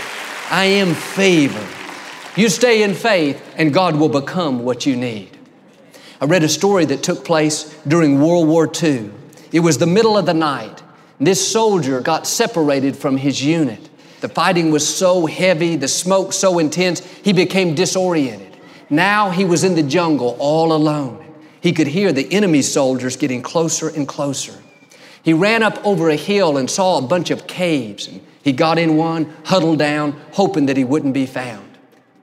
I 0.50 0.64
am 0.64 0.94
favor. 0.94 1.68
You 2.38 2.48
stay 2.48 2.84
in 2.84 2.94
faith 2.94 3.44
and 3.58 3.74
God 3.74 3.98
will 3.98 4.08
become 4.08 4.64
what 4.64 4.86
you 4.86 4.96
need. 4.96 5.38
I 6.22 6.26
read 6.26 6.44
a 6.44 6.50
story 6.50 6.86
that 6.86 7.04
took 7.04 7.26
place 7.26 7.78
during 7.86 8.22
World 8.22 8.48
War 8.48 8.72
II. 8.82 9.12
It 9.52 9.62
was 9.62 9.78
the 9.78 9.88
middle 9.88 10.18
of 10.18 10.26
the 10.26 10.34
night. 10.34 10.84
This 11.20 11.52
soldier 11.52 12.02
got 12.02 12.28
separated 12.28 12.96
from 12.96 13.18
his 13.18 13.44
unit. 13.44 13.90
The 14.22 14.30
fighting 14.30 14.72
was 14.72 14.88
so 14.88 15.26
heavy, 15.26 15.76
the 15.76 15.88
smoke 15.88 16.34
so 16.34 16.60
intense, 16.60 17.00
he 17.00 17.34
became 17.34 17.76
disoriented. 17.76 18.58
Now 18.90 19.30
he 19.30 19.46
was 19.46 19.64
in 19.64 19.76
the 19.76 19.84
jungle 19.84 20.36
all 20.40 20.74
alone. 20.74 21.24
He 21.62 21.74
could 21.74 21.88
hear 21.88 22.12
the 22.12 22.32
enemy 22.32 22.62
soldiers 22.62 23.18
getting 23.18 23.42
closer 23.42 23.90
and 23.90 24.08
closer. 24.08 24.54
He 25.24 25.34
ran 25.34 25.62
up 25.62 25.86
over 25.86 26.10
a 26.10 26.16
hill 26.16 26.58
and 26.58 26.70
saw 26.70 26.98
a 26.98 27.02
bunch 27.02 27.32
of 27.32 27.48
caves. 27.48 28.08
And 28.08 28.22
he 28.44 28.54
got 28.54 28.80
in 28.80 28.96
one, 28.96 29.36
huddled 29.44 29.78
down, 29.78 30.20
hoping 30.32 30.68
that 30.68 30.78
he 30.78 30.86
wouldn't 30.86 31.14
be 31.14 31.26
found. 31.26 31.78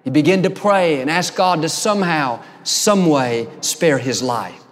He 0.04 0.10
began 0.10 0.42
to 0.42 0.50
pray 0.50 1.00
and 1.00 1.10
ask 1.10 1.36
God 1.36 1.62
to 1.62 1.68
somehow, 1.68 2.42
some 2.62 3.06
way, 3.06 3.46
spare 3.60 3.98
his 3.98 4.22
life. 4.22 4.63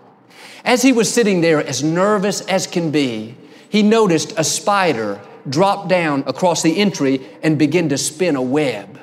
As 0.64 0.82
he 0.82 0.92
was 0.92 1.12
sitting 1.12 1.40
there, 1.40 1.64
as 1.64 1.82
nervous 1.82 2.40
as 2.42 2.66
can 2.66 2.90
be, 2.90 3.36
he 3.68 3.82
noticed 3.82 4.32
a 4.36 4.44
spider 4.44 5.20
drop 5.48 5.88
down 5.88 6.24
across 6.26 6.62
the 6.62 6.76
entry 6.76 7.26
and 7.42 7.58
begin 7.58 7.88
to 7.88 7.98
spin 7.98 8.36
a 8.36 8.42
web. 8.42 9.00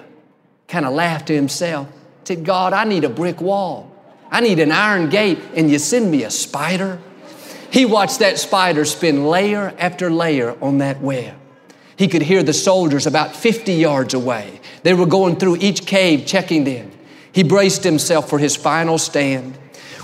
Kind 0.67 0.86
of 0.86 0.93
laughed 0.93 1.28
to 1.28 1.36
himself. 1.36 1.89
Said, 2.24 2.45
God, 2.45 2.74
I 2.74 2.84
need 2.84 3.04
a 3.04 3.10
brick 3.10 3.41
wall. 3.41 3.91
I 4.32 4.41
need 4.41 4.60
an 4.60 4.72
iron 4.72 5.10
gate, 5.10 5.39
and 5.56 5.69
you 5.69 5.80
send 5.80 6.12
me 6.12 6.24
a 6.24 6.30
spider? 6.30 7.00
He 7.72 7.86
watched 7.86 8.19
that 8.19 8.38
spider 8.38 8.86
spin 8.86 9.26
layer 9.26 9.74
after 9.80 10.12
layer 10.12 10.56
on 10.62 10.78
that 10.78 11.02
web. 11.02 11.36
He 11.95 12.08
could 12.08 12.22
hear 12.22 12.43
the 12.43 12.54
soldiers 12.54 13.08
about 13.08 13.36
50 13.36 13.74
yards 13.74 14.13
away. 14.13 14.62
They 14.84 14.93
were 14.93 15.06
going 15.06 15.36
through 15.36 15.58
each 15.58 15.86
cave, 15.86 16.26
checking 16.26 16.63
them. 16.63 16.91
He 17.32 17.43
braced 17.43 17.84
himself 17.84 18.30
for 18.30 18.39
his 18.39 18.56
final 18.56 18.98
stand. 18.98 19.58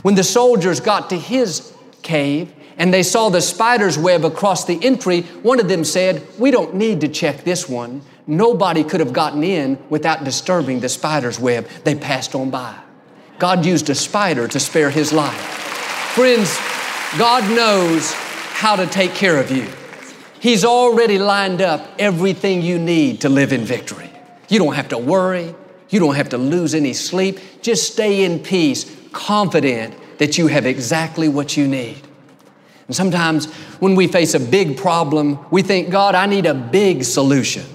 When 0.06 0.14
the 0.14 0.24
soldiers 0.24 0.80
got 0.82 1.10
to 1.10 1.18
his 1.18 1.74
cave 2.04 2.54
and 2.78 2.94
they 2.94 3.02
saw 3.02 3.30
the 3.30 3.42
spider's 3.42 3.98
web 3.98 4.24
across 4.24 4.64
the 4.64 4.78
entry, 4.86 5.22
one 5.42 5.60
of 5.60 5.68
them 5.68 5.84
said, 5.84 6.22
We 6.38 6.52
don't 6.52 6.76
need 6.76 7.02
to 7.02 7.08
check 7.08 7.44
this 7.44 7.68
one. 7.68 8.04
Nobody 8.28 8.84
could 8.84 9.00
have 9.00 9.14
gotten 9.14 9.44
in 9.44 9.80
without 9.90 10.24
disturbing 10.24 10.80
the 10.80 10.90
spider's 10.90 11.40
web. 11.40 11.68
They 11.86 11.96
passed 11.96 12.36
on 12.36 12.52
by. 12.52 12.78
God 13.40 13.66
used 13.66 13.90
a 13.90 13.96
spider 13.96 14.48
to 14.48 14.60
spare 14.60 14.92
his 14.92 15.12
life. 15.12 15.42
Friends, 16.14 16.56
God 17.18 17.44
knows 17.56 18.14
how 18.14 18.76
to 18.76 18.86
take 18.86 19.16
care 19.16 19.40
of 19.40 19.50
you. 19.50 19.68
He's 20.40 20.64
already 20.64 21.18
lined 21.18 21.64
up 21.64 21.84
everything 21.98 22.62
you 22.62 22.78
need 22.78 23.22
to 23.22 23.30
live 23.30 23.52
in 23.52 23.62
victory. 23.62 24.12
You 24.50 24.60
don't 24.60 24.76
have 24.76 24.90
to 24.90 25.00
worry. 25.00 25.56
You 25.90 26.00
don't 26.00 26.14
have 26.14 26.30
to 26.30 26.38
lose 26.38 26.76
any 26.76 26.94
sleep. 26.94 27.40
Just 27.64 27.92
stay 27.92 28.24
in 28.24 28.40
peace, 28.40 28.84
confident 29.16 29.96
that 30.20 30.38
you 30.38 30.48
have 30.48 30.68
exactly 30.68 31.28
what 31.28 31.58
you 31.58 31.68
need. 31.68 32.00
And 32.88 32.96
sometimes 32.96 33.52
when 33.80 33.96
we 33.96 34.08
face 34.08 34.36
a 34.36 34.40
big 34.40 34.78
problem, 34.78 35.40
we 35.50 35.64
think, 35.64 35.90
God, 35.90 36.14
I 36.14 36.28
need 36.28 36.46
a 36.46 36.54
big 36.54 37.04
solution. 37.04 37.66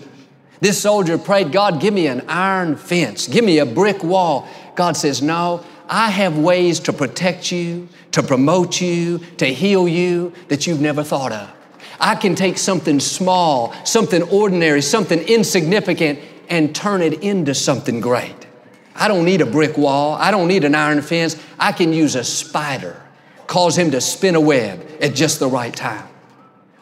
This 0.60 0.80
soldier 0.80 1.18
prayed, 1.18 1.50
God, 1.50 1.80
give 1.80 1.94
me 1.94 2.06
an 2.06 2.22
iron 2.28 2.76
fence, 2.76 3.26
give 3.26 3.44
me 3.44 3.58
a 3.58 3.66
brick 3.66 4.04
wall. 4.04 4.46
God 4.76 4.96
says, 4.96 5.22
No, 5.22 5.64
I 5.88 6.10
have 6.10 6.38
ways 6.38 6.78
to 6.80 6.92
protect 6.92 7.50
you, 7.50 7.88
to 8.12 8.22
promote 8.22 8.80
you, 8.80 9.18
to 9.38 9.46
heal 9.46 9.88
you 9.88 10.32
that 10.48 10.66
you've 10.66 10.80
never 10.80 11.02
thought 11.02 11.32
of. 11.32 11.50
I 11.98 12.14
can 12.14 12.34
take 12.34 12.58
something 12.58 13.00
small, 13.00 13.74
something 13.84 14.22
ordinary, 14.24 14.82
something 14.82 15.18
insignificant, 15.20 16.18
and 16.48 16.74
turn 16.74 17.00
it 17.00 17.22
into 17.22 17.54
something 17.54 18.00
great. 18.00 18.46
I 18.94 19.08
don't 19.08 19.24
need 19.24 19.40
a 19.40 19.46
brick 19.46 19.78
wall. 19.78 20.14
I 20.14 20.30
don't 20.30 20.48
need 20.48 20.64
an 20.64 20.74
iron 20.74 21.00
fence. 21.02 21.36
I 21.58 21.72
can 21.72 21.92
use 21.92 22.14
a 22.14 22.24
spider, 22.24 23.00
cause 23.46 23.76
him 23.78 23.90
to 23.92 24.00
spin 24.00 24.34
a 24.34 24.40
web 24.40 24.86
at 25.00 25.14
just 25.14 25.38
the 25.38 25.48
right 25.48 25.74
time. 25.74 26.06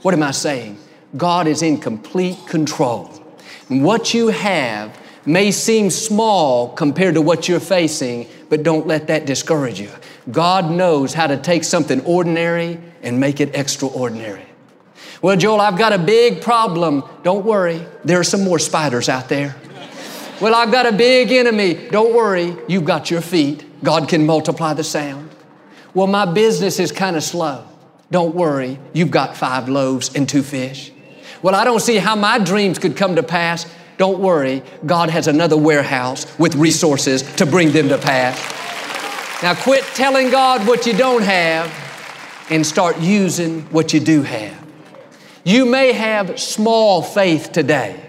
What 0.02 0.14
am 0.14 0.22
I 0.22 0.30
saying? 0.30 0.78
God 1.16 1.46
is 1.46 1.62
in 1.62 1.78
complete 1.78 2.38
control. 2.46 3.06
What 3.68 4.14
you 4.14 4.28
have 4.28 4.98
may 5.26 5.50
seem 5.50 5.90
small 5.90 6.70
compared 6.70 7.14
to 7.14 7.22
what 7.22 7.48
you're 7.48 7.60
facing, 7.60 8.26
but 8.48 8.62
don't 8.62 8.86
let 8.86 9.08
that 9.08 9.26
discourage 9.26 9.80
you. 9.80 9.90
God 10.30 10.70
knows 10.70 11.14
how 11.14 11.26
to 11.26 11.36
take 11.36 11.64
something 11.64 12.00
ordinary 12.04 12.80
and 13.02 13.20
make 13.20 13.40
it 13.40 13.54
extraordinary. 13.54 14.44
Well, 15.20 15.36
Joel, 15.36 15.60
I've 15.60 15.78
got 15.78 15.92
a 15.92 15.98
big 15.98 16.40
problem. 16.40 17.02
Don't 17.22 17.44
worry, 17.44 17.84
there 18.04 18.20
are 18.20 18.24
some 18.24 18.44
more 18.44 18.58
spiders 18.58 19.08
out 19.08 19.28
there. 19.28 19.56
Well, 20.40 20.54
I've 20.54 20.70
got 20.70 20.86
a 20.86 20.92
big 20.92 21.32
enemy. 21.32 21.74
Don't 21.90 22.14
worry, 22.14 22.56
you've 22.68 22.84
got 22.84 23.10
your 23.10 23.20
feet. 23.20 23.82
God 23.82 24.08
can 24.08 24.24
multiply 24.24 24.72
the 24.72 24.84
sound. 24.84 25.30
Well, 25.94 26.06
my 26.06 26.26
business 26.26 26.78
is 26.78 26.92
kind 26.92 27.16
of 27.16 27.24
slow. 27.24 27.66
Don't 28.12 28.36
worry, 28.36 28.78
you've 28.92 29.10
got 29.10 29.36
five 29.36 29.68
loaves 29.68 30.14
and 30.14 30.28
two 30.28 30.44
fish. 30.44 30.92
Well, 31.42 31.56
I 31.56 31.64
don't 31.64 31.80
see 31.80 31.96
how 31.96 32.14
my 32.14 32.38
dreams 32.38 32.78
could 32.78 32.96
come 32.96 33.16
to 33.16 33.22
pass. 33.24 33.66
Don't 33.96 34.20
worry, 34.20 34.62
God 34.86 35.10
has 35.10 35.26
another 35.26 35.56
warehouse 35.56 36.24
with 36.38 36.54
resources 36.54 37.22
to 37.34 37.44
bring 37.44 37.72
them 37.72 37.88
to 37.88 37.98
pass. 37.98 38.38
Now, 39.42 39.56
quit 39.56 39.82
telling 39.94 40.30
God 40.30 40.68
what 40.68 40.86
you 40.86 40.92
don't 40.92 41.22
have 41.22 41.68
and 42.48 42.64
start 42.64 43.00
using 43.00 43.62
what 43.72 43.92
you 43.92 43.98
do 43.98 44.22
have. 44.22 44.64
You 45.42 45.66
may 45.66 45.92
have 45.92 46.38
small 46.38 47.02
faith 47.02 47.50
today. 47.50 48.00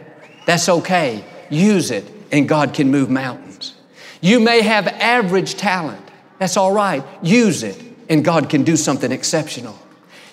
That's 0.46 0.70
okay. 0.70 1.26
Use 1.50 1.90
it 1.90 2.19
and 2.32 2.48
God 2.48 2.74
can 2.74 2.92
move 2.92 3.10
mountains. 3.10 3.76
You 4.22 4.40
may 4.40 4.62
have 4.62 4.88
average 4.88 5.56
talent. 5.56 6.02
That's 6.40 6.58
all 6.58 6.72
right. 6.72 7.04
Use 7.22 7.64
it, 7.64 7.82
and 8.10 8.24
God 8.24 8.50
can 8.50 8.64
do 8.64 8.76
something 8.76 9.12
exceptional. 9.12 9.78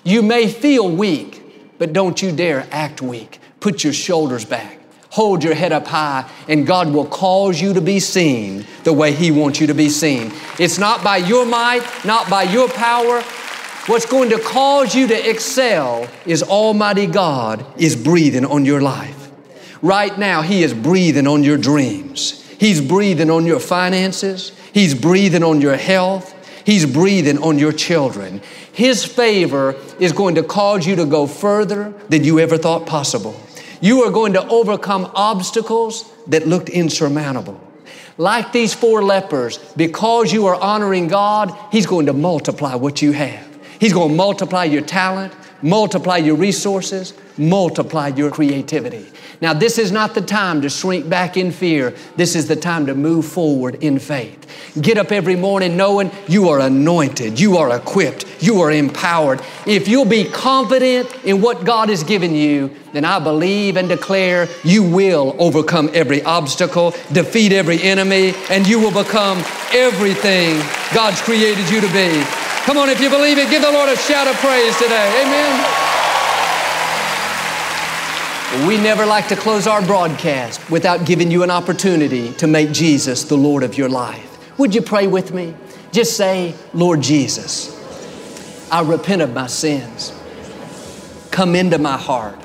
You 0.04 0.22
may 0.22 0.48
feel 0.48 0.88
weak, 0.88 1.78
but 1.78 1.92
don't 1.92 2.20
you 2.20 2.32
dare 2.32 2.66
act 2.70 3.02
weak. 3.02 3.40
Put 3.60 3.84
your 3.84 3.92
shoulders 3.92 4.44
back. 4.44 4.78
Hold 5.10 5.42
your 5.42 5.54
head 5.54 5.72
up 5.72 5.86
high, 5.86 6.30
and 6.48 6.66
God 6.66 6.92
will 6.92 7.06
cause 7.06 7.60
you 7.60 7.72
to 7.72 7.80
be 7.80 8.00
seen 8.00 8.66
the 8.84 8.92
way 8.92 9.12
He 9.12 9.30
wants 9.30 9.60
you 9.60 9.66
to 9.68 9.74
be 9.74 9.88
seen. 9.88 10.32
It's 10.58 10.78
not 10.78 11.02
by 11.02 11.16
your 11.16 11.46
might, 11.46 11.82
not 12.04 12.28
by 12.28 12.42
your 12.42 12.68
power. 12.68 13.22
What's 13.86 14.04
going 14.04 14.30
to 14.30 14.38
cause 14.38 14.94
you 14.94 15.06
to 15.06 15.30
excel 15.30 16.08
is 16.26 16.42
Almighty 16.42 17.06
God 17.06 17.64
is 17.80 17.96
breathing 17.96 18.44
on 18.44 18.64
your 18.64 18.80
life. 18.80 19.25
Right 19.86 20.18
now, 20.18 20.42
He 20.42 20.64
is 20.64 20.74
breathing 20.74 21.28
on 21.28 21.44
your 21.44 21.56
dreams. 21.56 22.44
He's 22.58 22.80
breathing 22.80 23.30
on 23.30 23.46
your 23.46 23.60
finances. 23.60 24.50
He's 24.74 24.96
breathing 24.96 25.44
on 25.44 25.60
your 25.60 25.76
health. 25.76 26.34
He's 26.66 26.84
breathing 26.84 27.38
on 27.38 27.60
your 27.60 27.70
children. 27.70 28.42
His 28.72 29.04
favor 29.04 29.76
is 30.00 30.10
going 30.10 30.34
to 30.34 30.42
cause 30.42 30.88
you 30.88 30.96
to 30.96 31.06
go 31.06 31.28
further 31.28 31.94
than 32.08 32.24
you 32.24 32.40
ever 32.40 32.58
thought 32.58 32.86
possible. 32.86 33.40
You 33.80 34.02
are 34.02 34.10
going 34.10 34.32
to 34.32 34.44
overcome 34.48 35.08
obstacles 35.14 36.12
that 36.26 36.48
looked 36.48 36.68
insurmountable. 36.68 37.60
Like 38.18 38.50
these 38.50 38.74
four 38.74 39.04
lepers, 39.04 39.58
because 39.76 40.32
you 40.32 40.46
are 40.46 40.60
honoring 40.60 41.06
God, 41.06 41.56
He's 41.70 41.86
going 41.86 42.06
to 42.06 42.12
multiply 42.12 42.74
what 42.74 43.02
you 43.02 43.12
have. 43.12 43.46
He's 43.78 43.92
going 43.92 44.08
to 44.08 44.16
multiply 44.16 44.64
your 44.64 44.82
talent, 44.82 45.32
multiply 45.62 46.18
your 46.18 46.36
resources, 46.36 47.14
multiply 47.38 48.08
your 48.08 48.30
creativity. 48.30 49.06
Now, 49.40 49.52
this 49.52 49.78
is 49.78 49.92
not 49.92 50.14
the 50.14 50.22
time 50.22 50.62
to 50.62 50.70
shrink 50.70 51.08
back 51.08 51.36
in 51.36 51.50
fear. 51.50 51.94
This 52.16 52.34
is 52.34 52.48
the 52.48 52.56
time 52.56 52.86
to 52.86 52.94
move 52.94 53.26
forward 53.26 53.82
in 53.82 53.98
faith. 53.98 54.46
Get 54.80 54.96
up 54.96 55.12
every 55.12 55.36
morning 55.36 55.76
knowing 55.76 56.10
you 56.26 56.48
are 56.48 56.60
anointed, 56.60 57.38
you 57.38 57.58
are 57.58 57.76
equipped, 57.76 58.24
you 58.42 58.60
are 58.62 58.70
empowered. 58.70 59.42
If 59.66 59.88
you'll 59.88 60.06
be 60.06 60.24
confident 60.24 61.12
in 61.24 61.42
what 61.42 61.64
God 61.64 61.90
has 61.90 62.02
given 62.02 62.34
you, 62.34 62.74
then 62.92 63.04
I 63.04 63.18
believe 63.18 63.76
and 63.76 63.88
declare 63.88 64.48
you 64.64 64.82
will 64.82 65.36
overcome 65.38 65.90
every 65.92 66.22
obstacle, 66.22 66.92
defeat 67.12 67.52
every 67.52 67.82
enemy, 67.82 68.32
and 68.48 68.66
you 68.66 68.80
will 68.80 69.02
become 69.02 69.42
everything 69.72 70.58
God's 70.94 71.20
created 71.20 71.68
you 71.70 71.82
to 71.82 71.92
be. 71.92 72.45
Come 72.66 72.78
on, 72.78 72.88
if 72.88 73.00
you 73.00 73.08
believe 73.08 73.38
it, 73.38 73.48
give 73.48 73.62
the 73.62 73.70
Lord 73.70 73.88
a 73.88 73.96
shout 73.96 74.26
of 74.26 74.34
praise 74.38 74.76
today. 74.76 75.22
Amen. 75.22 75.86
We 78.66 78.76
never 78.76 79.06
like 79.06 79.28
to 79.28 79.36
close 79.36 79.68
our 79.68 79.80
broadcast 79.86 80.68
without 80.68 81.06
giving 81.06 81.30
you 81.30 81.44
an 81.44 81.50
opportunity 81.52 82.32
to 82.32 82.48
make 82.48 82.72
Jesus 82.72 83.22
the 83.22 83.36
Lord 83.36 83.62
of 83.62 83.78
your 83.78 83.88
life. 83.88 84.58
Would 84.58 84.74
you 84.74 84.82
pray 84.82 85.06
with 85.06 85.32
me? 85.32 85.54
Just 85.92 86.16
say, 86.16 86.56
Lord 86.74 87.02
Jesus, 87.02 87.72
I 88.68 88.82
repent 88.82 89.22
of 89.22 89.32
my 89.32 89.46
sins. 89.46 90.12
Come 91.30 91.54
into 91.54 91.78
my 91.78 91.96
heart. 91.96 92.36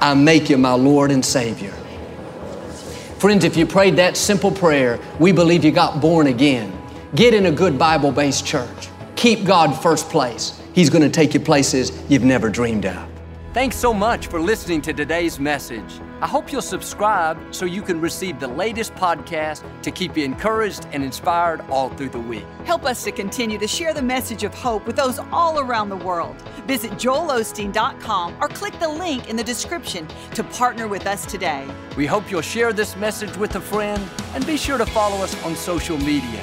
I 0.00 0.14
make 0.14 0.50
you 0.50 0.58
my 0.58 0.72
Lord 0.72 1.12
and 1.12 1.24
Savior. 1.24 1.74
Friends, 3.20 3.44
if 3.44 3.56
you 3.56 3.66
prayed 3.66 3.94
that 3.98 4.16
simple 4.16 4.50
prayer, 4.50 4.98
we 5.20 5.30
believe 5.30 5.64
you 5.64 5.70
got 5.70 6.00
born 6.00 6.26
again. 6.26 6.76
Get 7.14 7.34
in 7.34 7.46
a 7.46 7.52
good 7.52 7.78
Bible 7.78 8.10
based 8.10 8.44
church. 8.44 8.88
Keep 9.22 9.44
God 9.44 9.80
first 9.80 10.08
place. 10.08 10.60
He's 10.74 10.90
going 10.90 11.04
to 11.04 11.08
take 11.08 11.32
you 11.32 11.38
places 11.38 11.92
you've 12.10 12.24
never 12.24 12.50
dreamed 12.50 12.86
of. 12.86 13.08
Thanks 13.54 13.76
so 13.76 13.94
much 13.94 14.26
for 14.26 14.40
listening 14.40 14.82
to 14.82 14.92
today's 14.92 15.38
message. 15.38 16.00
I 16.20 16.26
hope 16.26 16.50
you'll 16.50 16.60
subscribe 16.60 17.38
so 17.54 17.64
you 17.64 17.82
can 17.82 18.00
receive 18.00 18.40
the 18.40 18.48
latest 18.48 18.96
podcast 18.96 19.62
to 19.82 19.92
keep 19.92 20.16
you 20.16 20.24
encouraged 20.24 20.88
and 20.90 21.04
inspired 21.04 21.60
all 21.70 21.90
through 21.90 22.08
the 22.08 22.18
week. 22.18 22.44
Help 22.64 22.84
us 22.84 23.04
to 23.04 23.12
continue 23.12 23.58
to 23.58 23.68
share 23.68 23.94
the 23.94 24.02
message 24.02 24.42
of 24.42 24.52
hope 24.54 24.88
with 24.88 24.96
those 24.96 25.20
all 25.30 25.60
around 25.60 25.88
the 25.88 25.98
world. 25.98 26.34
Visit 26.66 26.90
joelosteen.com 26.94 28.34
or 28.40 28.48
click 28.48 28.76
the 28.80 28.88
link 28.88 29.30
in 29.30 29.36
the 29.36 29.44
description 29.44 30.08
to 30.34 30.42
partner 30.42 30.88
with 30.88 31.06
us 31.06 31.24
today. 31.26 31.64
We 31.96 32.06
hope 32.06 32.28
you'll 32.28 32.42
share 32.42 32.72
this 32.72 32.96
message 32.96 33.36
with 33.36 33.54
a 33.54 33.60
friend 33.60 34.02
and 34.34 34.44
be 34.44 34.56
sure 34.56 34.78
to 34.78 34.86
follow 34.86 35.22
us 35.22 35.40
on 35.44 35.54
social 35.54 35.96
media. 35.96 36.42